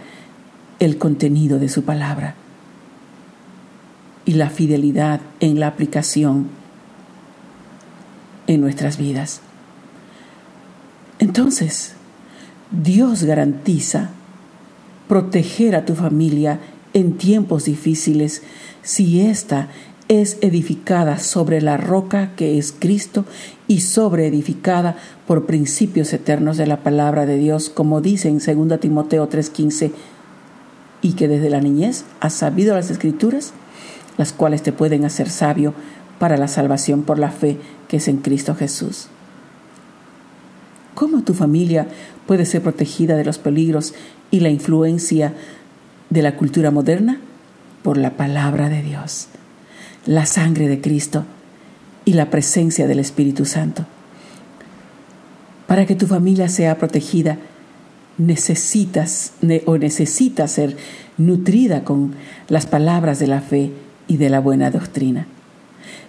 el 0.79 0.97
contenido 0.97 1.59
de 1.59 1.68
su 1.68 1.83
palabra 1.83 2.35
y 4.25 4.35
la 4.35 4.49
fidelidad 4.49 5.21
en 5.40 5.61
la 5.61 5.66
aplicación 5.66 6.49
en 8.47 8.61
nuestras 8.61 8.97
vidas. 8.97 9.40
Entonces, 11.18 11.94
Dios 12.71 13.25
garantiza 13.25 14.11
proteger 15.09 15.75
a 15.75 15.87
tu 15.87 15.95
familia 15.95 16.61
en 16.93 17.17
tiempos 17.17 17.65
difíciles 17.65 18.43
si 18.83 19.23
ésta 19.23 19.69
es 20.09 20.37
edificada 20.43 21.19
sobre 21.19 21.63
la 21.63 21.79
roca 21.79 22.35
que 22.37 22.59
es 22.59 22.75
Cristo 22.79 23.25
y 23.69 23.81
sobre 23.81 24.27
edificada 24.27 24.97
por 25.27 25.47
principios 25.47 26.13
eternos 26.13 26.59
de 26.59 26.67
la 26.67 26.83
palabra 26.83 27.25
de 27.25 27.37
Dios, 27.37 27.71
como 27.71 28.01
dice 28.03 28.29
en 28.29 28.39
2 28.39 28.81
Timoteo 28.81 29.29
3:15, 29.29 29.93
y 31.01 31.13
que 31.13 31.29
desde 31.29 31.51
la 31.51 31.61
niñez 31.61 32.05
has 32.21 32.35
sabido 32.35 32.75
las 32.75 32.91
escrituras, 32.91 33.53
las 34.19 34.33
cuales 34.33 34.63
te 34.63 34.73
pueden 34.73 35.05
hacer 35.07 35.31
sabio 35.31 35.73
para 36.19 36.37
la 36.37 36.49
salvación 36.49 37.03
por 37.03 37.19
la 37.19 37.31
fe 37.31 37.59
que 37.89 37.99
es 37.99 38.09
en 38.09 38.19
Cristo 38.19 38.55
Jesús. 38.55 39.09
¿Cómo 40.99 41.23
tu 41.23 41.33
familia 41.33 41.87
puede 42.27 42.45
ser 42.45 42.61
protegida 42.61 43.15
de 43.15 43.25
los 43.25 43.39
peligros 43.39 43.95
y 44.33 44.41
la 44.41 44.49
influencia 44.49 45.33
de 46.11 46.23
la 46.23 46.35
cultura 46.35 46.73
moderna? 46.73 47.21
Por 47.85 47.99
la 47.99 48.17
palabra 48.17 48.69
de 48.69 48.83
Dios, 48.83 49.29
la 50.07 50.27
sangre 50.27 50.67
de 50.67 50.81
Cristo 50.81 51.25
y 52.05 52.15
la 52.15 52.31
presencia 52.31 52.89
del 52.89 52.99
Espíritu 52.99 53.45
Santo. 53.45 53.87
Para 55.69 55.87
que 55.87 55.95
tu 55.95 56.09
familia 56.09 56.49
sea 56.49 56.79
protegida, 56.79 57.39
necesitas 58.17 59.35
o 59.67 59.79
necesita 59.79 60.49
ser 60.49 60.77
nutrida 61.17 61.85
con 61.85 62.17
las 62.49 62.67
palabras 62.67 63.21
de 63.21 63.29
la 63.29 63.41
fe 63.41 63.71
y 64.09 64.17
de 64.17 64.31
la 64.31 64.41
buena 64.41 64.73
doctrina. 64.73 65.29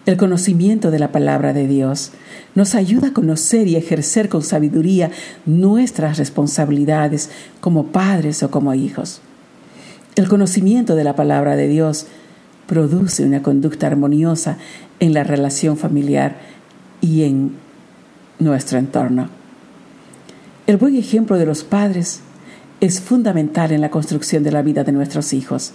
El 0.05 0.17
conocimiento 0.17 0.91
de 0.91 0.99
la 0.99 1.11
palabra 1.11 1.53
de 1.53 1.67
Dios 1.67 2.11
nos 2.55 2.75
ayuda 2.75 3.09
a 3.09 3.13
conocer 3.13 3.67
y 3.67 3.75
ejercer 3.75 4.29
con 4.29 4.41
sabiduría 4.41 5.11
nuestras 5.45 6.17
responsabilidades 6.17 7.29
como 7.61 7.87
padres 7.87 8.41
o 8.43 8.51
como 8.51 8.73
hijos. 8.73 9.21
El 10.15 10.27
conocimiento 10.27 10.95
de 10.95 11.03
la 11.03 11.15
palabra 11.15 11.55
de 11.55 11.67
Dios 11.67 12.07
produce 12.67 13.23
una 13.23 13.41
conducta 13.41 13.87
armoniosa 13.87 14.57
en 14.99 15.13
la 15.13 15.23
relación 15.23 15.77
familiar 15.77 16.37
y 17.01 17.23
en 17.23 17.53
nuestro 18.39 18.77
entorno. 18.77 19.29
El 20.67 20.77
buen 20.77 20.95
ejemplo 20.95 21.37
de 21.37 21.45
los 21.45 21.63
padres 21.63 22.21
es 22.81 23.01
fundamental 23.01 23.71
en 23.71 23.81
la 23.81 23.91
construcción 23.91 24.43
de 24.43 24.51
la 24.51 24.61
vida 24.61 24.83
de 24.83 24.91
nuestros 24.91 25.33
hijos 25.33 25.73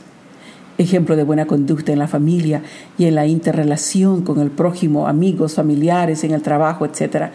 ejemplo 0.79 1.17
de 1.17 1.25
buena 1.25 1.47
conducta 1.47 1.93
en 1.93 1.99
la 1.99 2.09
familia 2.09 2.63
y 2.99 3.07
en 3.07 3.15
la 3.15 3.27
interrelación 3.27 4.23
con 4.23 4.41
el 4.41 4.51
prójimo, 4.51 5.07
amigos, 5.07 5.55
familiares, 5.55 6.25
en 6.25 6.33
el 6.33 6.43
trabajo, 6.43 6.85
etc. 6.85 7.31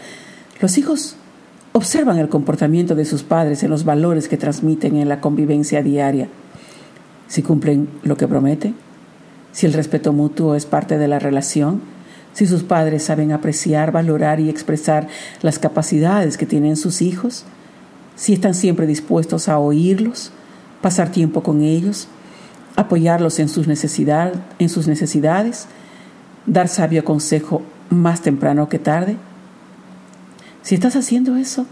Los 0.60 0.78
hijos 0.78 1.16
observan 1.72 2.18
el 2.18 2.28
comportamiento 2.28 2.94
de 2.94 3.04
sus 3.04 3.22
padres 3.22 3.62
en 3.62 3.70
los 3.70 3.84
valores 3.84 4.28
que 4.28 4.36
transmiten 4.36 4.96
en 4.96 5.08
la 5.08 5.20
convivencia 5.20 5.82
diaria. 5.82 6.28
Si 7.28 7.42
cumplen 7.42 7.88
lo 8.02 8.16
que 8.16 8.28
prometen, 8.28 8.74
si 9.52 9.66
el 9.66 9.72
respeto 9.72 10.12
mutuo 10.12 10.54
es 10.54 10.66
parte 10.66 10.98
de 10.98 11.08
la 11.08 11.18
relación, 11.18 11.80
si 12.32 12.46
sus 12.46 12.62
padres 12.62 13.04
saben 13.04 13.32
apreciar, 13.32 13.92
valorar 13.92 14.40
y 14.40 14.48
expresar 14.48 15.08
las 15.42 15.58
capacidades 15.58 16.36
que 16.36 16.46
tienen 16.46 16.76
sus 16.76 17.02
hijos, 17.02 17.44
si 18.14 18.34
están 18.34 18.54
siempre 18.54 18.86
dispuestos 18.86 19.48
a 19.48 19.58
oírlos, 19.58 20.30
pasar 20.82 21.10
tiempo 21.10 21.42
con 21.42 21.62
ellos, 21.62 22.08
apoyarlos 22.80 23.38
en 23.38 23.48
sus, 23.50 23.68
en 23.68 24.68
sus 24.68 24.88
necesidades, 24.88 25.66
dar 26.46 26.68
sabio 26.68 27.04
consejo 27.04 27.62
más 27.90 28.22
temprano 28.22 28.70
que 28.70 28.78
tarde. 28.78 29.16
Si 30.62 30.74
estás 30.74 30.96
haciendo 30.96 31.36
eso, 31.36 31.66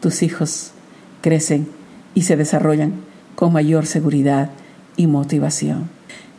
tus 0.00 0.22
hijos 0.22 0.72
crecen 1.22 1.66
y 2.14 2.22
se 2.22 2.36
desarrollan 2.36 2.92
con 3.36 3.54
mayor 3.54 3.86
seguridad 3.86 4.50
y 4.96 5.06
motivación. 5.06 5.88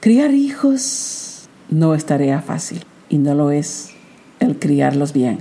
Criar 0.01 0.35
hijos 0.35 1.49
no 1.69 1.95
es 1.95 2.05
tarea 2.05 2.41
fácil 2.41 2.85
y 3.09 3.17
no 3.17 3.33
lo 3.33 3.49
es 3.49 3.89
el 4.39 4.59
criarlos 4.59 5.13
bien, 5.13 5.39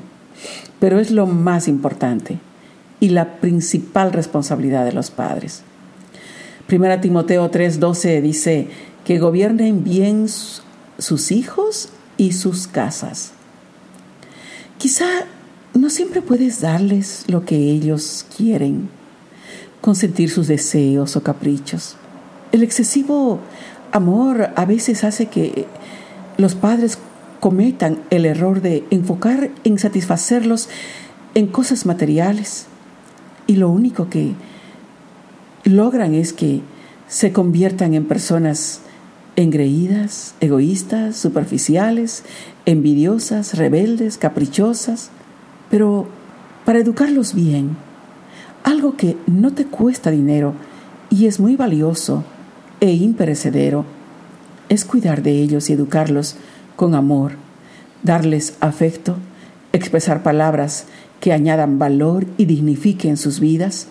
pero 0.81 0.99
es 0.99 1.11
lo 1.11 1.27
más 1.27 1.69
importante 1.69 2.39
y 2.99 3.11
la 3.11 3.41
principal 3.41 4.13
responsabilidad 4.13 4.87
de 4.87 4.93
los 4.93 5.11
padres. 5.11 5.65
Primera 6.69 7.01
Timoteo 7.01 7.51
3:12 7.51 8.21
dice 8.21 8.69
que 9.07 9.19
gobiernen 9.19 9.85
bien 9.85 10.27
sus 10.99 11.33
hijos 11.33 11.89
y 12.19 12.33
sus 12.33 12.67
casas. 12.67 13.33
Quizá 14.77 15.07
no 15.73 15.89
siempre 15.89 16.21
puedes 16.21 16.61
darles 16.61 17.25
lo 17.27 17.47
que 17.47 17.57
ellos 17.57 18.27
quieren, 18.37 18.91
consentir 19.81 20.29
sus 20.29 20.47
deseos 20.47 21.17
o 21.17 21.23
caprichos. 21.23 21.97
El 22.53 22.63
excesivo 22.63 23.41
amor 23.91 24.51
a 24.55 24.67
veces 24.67 25.05
hace 25.05 25.25
que 25.25 25.65
los 26.37 26.55
padres 26.55 26.99
cometan 27.41 28.03
el 28.11 28.27
error 28.27 28.61
de 28.61 28.85
enfocar 28.91 29.49
en 29.65 29.79
satisfacerlos 29.79 30.69
en 31.35 31.47
cosas 31.47 31.87
materiales 31.87 32.67
y 33.47 33.57
lo 33.57 33.71
único 33.71 34.11
que 34.11 34.35
logran 35.69 36.15
es 36.15 36.33
que 36.33 36.61
se 37.09 37.33
conviertan 37.33 37.95
en 37.95 38.07
personas 38.07 38.81
engreídas, 39.37 40.35
egoístas, 40.41 41.17
superficiales, 41.17 42.25
envidiosas, 42.67 43.57
rebeldes, 43.57 44.19
caprichosas, 44.19 45.11
pero 45.71 46.07
para 46.65 46.81
educarlos 46.81 47.35
bien, 47.35 47.77
algo 48.65 48.97
que 48.97 49.17
no 49.27 49.53
te 49.53 49.65
cuesta 49.65 50.11
dinero 50.11 50.55
y 51.09 51.27
es 51.27 51.41
muy 51.41 51.57
valioso 51.57 52.25
e 52.81 52.93
imperecedero, 52.93 53.85
es 54.69 54.85
cuidar 54.85 55.23
de 55.23 55.41
ellos 55.41 55.71
y 55.71 55.73
educarlos 55.73 56.37
con 56.77 56.95
amor, 56.95 57.33
darles 58.03 58.57
afecto, 58.61 59.17
expresar 59.73 60.23
palabras 60.23 60.87
que 61.21 61.33
añadan 61.33 61.79
valor 61.79 62.27
y 62.37 62.45
dignifiquen 62.45 63.17
sus 63.17 63.41
vidas. 63.41 63.89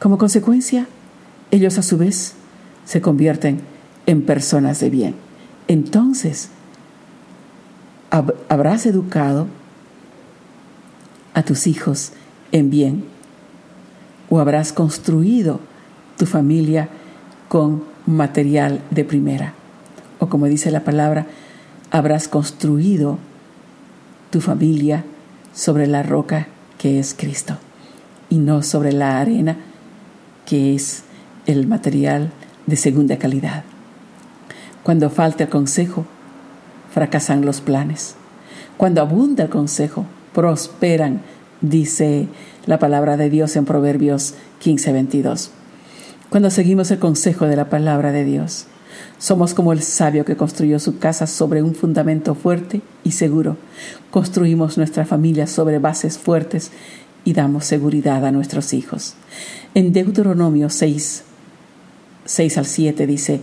Como 0.00 0.18
consecuencia, 0.18 0.86
ellos 1.50 1.78
a 1.78 1.82
su 1.82 1.96
vez 1.96 2.34
se 2.84 3.00
convierten 3.00 3.60
en 4.06 4.22
personas 4.22 4.80
de 4.80 4.90
bien. 4.90 5.14
Entonces, 5.68 6.50
habrás 8.48 8.86
educado 8.86 9.46
a 11.34 11.42
tus 11.42 11.66
hijos 11.66 12.12
en 12.52 12.70
bien 12.70 13.04
o 14.30 14.40
habrás 14.40 14.72
construido 14.72 15.60
tu 16.16 16.26
familia 16.26 16.88
con 17.48 17.84
material 18.06 18.80
de 18.90 19.04
primera. 19.04 19.54
O 20.18 20.28
como 20.28 20.46
dice 20.46 20.70
la 20.70 20.84
palabra, 20.84 21.26
habrás 21.90 22.28
construido 22.28 23.18
tu 24.30 24.40
familia 24.40 25.04
sobre 25.54 25.86
la 25.86 26.02
roca 26.02 26.48
que 26.78 26.98
es 26.98 27.14
Cristo 27.14 27.56
y 28.28 28.38
no 28.38 28.62
sobre 28.62 28.92
la 28.92 29.20
arena 29.20 29.56
que 30.46 30.74
es 30.74 31.02
el 31.46 31.66
material 31.66 32.30
de 32.66 32.76
segunda 32.76 33.18
calidad. 33.18 33.64
Cuando 34.82 35.10
falta 35.10 35.44
el 35.44 35.50
consejo, 35.50 36.06
fracasan 36.92 37.44
los 37.44 37.60
planes. 37.60 38.14
Cuando 38.76 39.00
abunda 39.00 39.44
el 39.44 39.50
consejo, 39.50 40.06
prosperan, 40.32 41.22
dice 41.60 42.28
la 42.66 42.78
palabra 42.78 43.16
de 43.16 43.28
Dios 43.28 43.56
en 43.56 43.64
Proverbios 43.64 44.34
15:22. 44.62 45.50
Cuando 46.30 46.50
seguimos 46.50 46.90
el 46.90 46.98
consejo 46.98 47.46
de 47.46 47.56
la 47.56 47.68
palabra 47.68 48.12
de 48.12 48.24
Dios, 48.24 48.66
somos 49.18 49.54
como 49.54 49.72
el 49.72 49.82
sabio 49.82 50.24
que 50.24 50.36
construyó 50.36 50.78
su 50.78 50.98
casa 50.98 51.26
sobre 51.26 51.62
un 51.62 51.74
fundamento 51.74 52.34
fuerte 52.34 52.82
y 53.02 53.12
seguro. 53.12 53.56
Construimos 54.10 54.76
nuestra 54.76 55.06
familia 55.06 55.46
sobre 55.46 55.78
bases 55.78 56.18
fuertes 56.18 56.70
y 57.26 57.32
damos 57.32 57.64
seguridad 57.64 58.24
a 58.24 58.30
nuestros 58.30 58.72
hijos. 58.72 59.14
En 59.74 59.92
Deuteronomio 59.92 60.70
6, 60.70 61.24
6 62.24 62.58
al 62.58 62.64
7 62.64 63.06
dice, 63.06 63.40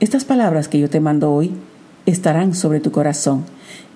Estas 0.00 0.24
palabras 0.24 0.68
que 0.68 0.80
yo 0.80 0.88
te 0.88 0.98
mando 0.98 1.30
hoy 1.30 1.52
estarán 2.06 2.54
sobre 2.54 2.80
tu 2.80 2.90
corazón 2.90 3.44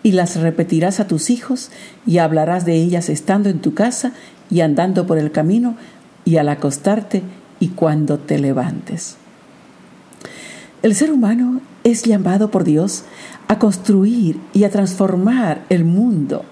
y 0.02 0.12
las 0.12 0.36
repetirás 0.36 1.00
a 1.00 1.06
tus 1.08 1.30
hijos 1.30 1.70
y 2.06 2.18
hablarás 2.18 2.66
de 2.66 2.74
ellas 2.74 3.08
estando 3.08 3.48
en 3.48 3.60
tu 3.60 3.72
casa 3.72 4.12
y 4.50 4.60
andando 4.60 5.06
por 5.06 5.16
el 5.16 5.32
camino 5.32 5.74
y 6.26 6.36
al 6.36 6.50
acostarte 6.50 7.22
y 7.60 7.68
cuando 7.68 8.18
te 8.18 8.38
levantes. 8.38 9.16
El 10.82 10.94
ser 10.94 11.10
humano 11.10 11.62
es 11.82 12.02
llamado 12.02 12.50
por 12.50 12.64
Dios 12.64 13.04
a 13.48 13.58
construir 13.58 14.38
y 14.52 14.64
a 14.64 14.70
transformar 14.70 15.64
el 15.70 15.86
mundo 15.86 16.44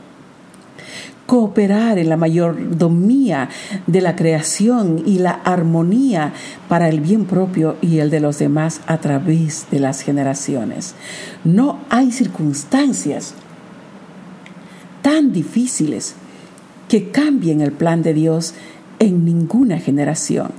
cooperar 1.30 1.96
en 1.96 2.08
la 2.08 2.16
mayordomía 2.16 3.50
de 3.86 4.00
la 4.00 4.16
creación 4.16 5.00
y 5.06 5.20
la 5.20 5.30
armonía 5.30 6.32
para 6.68 6.88
el 6.88 6.98
bien 6.98 7.24
propio 7.24 7.76
y 7.80 7.98
el 7.98 8.10
de 8.10 8.18
los 8.18 8.40
demás 8.40 8.80
a 8.88 8.98
través 8.98 9.68
de 9.70 9.78
las 9.78 10.00
generaciones. 10.00 10.96
No 11.44 11.78
hay 11.88 12.10
circunstancias 12.10 13.34
tan 15.02 15.32
difíciles 15.32 16.16
que 16.88 17.12
cambien 17.12 17.60
el 17.60 17.70
plan 17.70 18.02
de 18.02 18.12
Dios 18.12 18.54
en 18.98 19.24
ninguna 19.24 19.78
generación. 19.78 20.50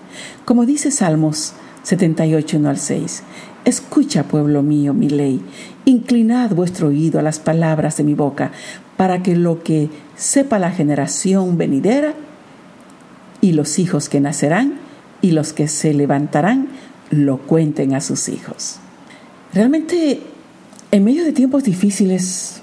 Como 0.45 0.65
dice 0.65 0.89
Salmos 0.89 1.51
78, 1.83 2.57
1 2.57 2.69
al 2.69 2.77
6, 2.77 3.23
Escucha, 3.63 4.23
pueblo 4.23 4.63
mío, 4.63 4.93
mi 4.93 5.07
ley, 5.07 5.39
inclinad 5.85 6.51
vuestro 6.51 6.87
oído 6.87 7.19
a 7.19 7.23
las 7.23 7.39
palabras 7.39 7.97
de 7.97 8.03
mi 8.03 8.15
boca, 8.15 8.51
para 8.97 9.21
que 9.21 9.35
lo 9.35 9.61
que 9.63 9.89
sepa 10.15 10.57
la 10.57 10.71
generación 10.71 11.57
venidera 11.57 12.13
y 13.39 13.51
los 13.51 13.77
hijos 13.77 14.09
que 14.09 14.19
nacerán 14.19 14.79
y 15.21 15.31
los 15.31 15.53
que 15.53 15.67
se 15.67 15.93
levantarán 15.93 16.69
lo 17.11 17.37
cuenten 17.37 17.93
a 17.93 18.01
sus 18.01 18.29
hijos. 18.29 18.77
Realmente, 19.53 20.21
en 20.91 21.03
medio 21.03 21.23
de 21.23 21.33
tiempos 21.33 21.63
difíciles, 21.63 22.61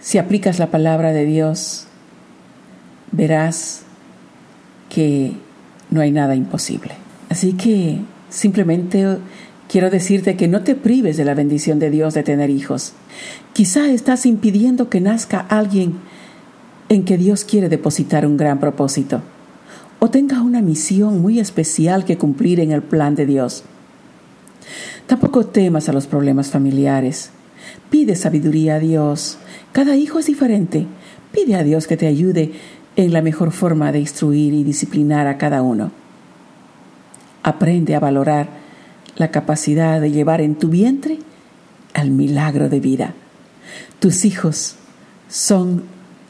si 0.00 0.16
aplicas 0.16 0.58
la 0.58 0.70
palabra 0.70 1.12
de 1.12 1.26
Dios, 1.26 1.88
verás 3.12 3.82
que 4.88 5.32
no 5.90 6.00
hay 6.00 6.10
nada 6.10 6.34
imposible. 6.34 6.94
Así 7.28 7.52
que 7.52 8.00
simplemente 8.30 9.18
quiero 9.68 9.90
decirte 9.90 10.36
que 10.36 10.48
no 10.48 10.62
te 10.62 10.74
prives 10.74 11.16
de 11.16 11.24
la 11.24 11.34
bendición 11.34 11.78
de 11.78 11.90
Dios 11.90 12.14
de 12.14 12.22
tener 12.22 12.50
hijos. 12.50 12.92
Quizá 13.52 13.90
estás 13.90 14.26
impidiendo 14.26 14.88
que 14.88 15.00
nazca 15.00 15.40
alguien 15.40 15.94
en 16.88 17.04
que 17.04 17.18
Dios 17.18 17.44
quiere 17.44 17.68
depositar 17.68 18.26
un 18.26 18.36
gran 18.36 18.60
propósito 18.60 19.22
o 19.98 20.10
tenga 20.10 20.42
una 20.42 20.62
misión 20.62 21.20
muy 21.20 21.40
especial 21.40 22.04
que 22.04 22.18
cumplir 22.18 22.60
en 22.60 22.72
el 22.72 22.82
plan 22.82 23.14
de 23.14 23.26
Dios. 23.26 23.64
Tampoco 25.06 25.46
temas 25.46 25.88
a 25.88 25.92
los 25.92 26.06
problemas 26.06 26.50
familiares. 26.50 27.30
Pide 27.90 28.14
sabiduría 28.14 28.76
a 28.76 28.78
Dios. 28.78 29.38
Cada 29.72 29.96
hijo 29.96 30.18
es 30.18 30.26
diferente. 30.26 30.86
Pide 31.32 31.56
a 31.56 31.64
Dios 31.64 31.86
que 31.86 31.96
te 31.96 32.06
ayude 32.06 32.52
en 32.96 33.12
la 33.12 33.22
mejor 33.22 33.52
forma 33.52 33.90
de 33.92 34.00
instruir 34.00 34.54
y 34.54 34.64
disciplinar 34.64 35.26
a 35.26 35.38
cada 35.38 35.62
uno. 35.62 35.90
Aprende 37.48 37.94
a 37.94 38.00
valorar 38.00 38.46
la 39.16 39.30
capacidad 39.30 40.02
de 40.02 40.10
llevar 40.10 40.42
en 40.42 40.56
tu 40.56 40.68
vientre 40.68 41.18
al 41.94 42.10
milagro 42.10 42.68
de 42.68 42.78
vida. 42.78 43.14
Tus 44.00 44.26
hijos 44.26 44.74
son 45.30 45.84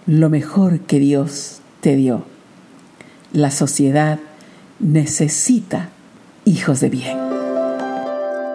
lo 0.06 0.30
mejor 0.30 0.78
que 0.78 1.00
Dios 1.00 1.60
te 1.80 1.96
dio. 1.96 2.22
La 3.32 3.50
sociedad 3.50 4.20
necesita 4.78 5.88
hijos 6.44 6.78
de 6.78 6.88
bien. 6.88 7.18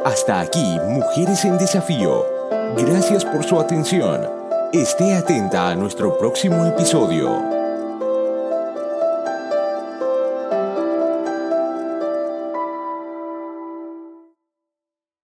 Hasta 0.06 0.39
aquí, 0.39 0.78
Mujeres 0.88 1.43
en 1.43 1.58
Desafío. 1.58 2.23
Gracias 2.78 3.26
por 3.26 3.43
su 3.43 3.60
atención. 3.60 4.21
Esté 4.71 5.15
atenta 5.15 5.69
a 5.69 5.76
nuestro 5.76 6.17
próximo 6.17 6.65
episodio. 6.65 7.62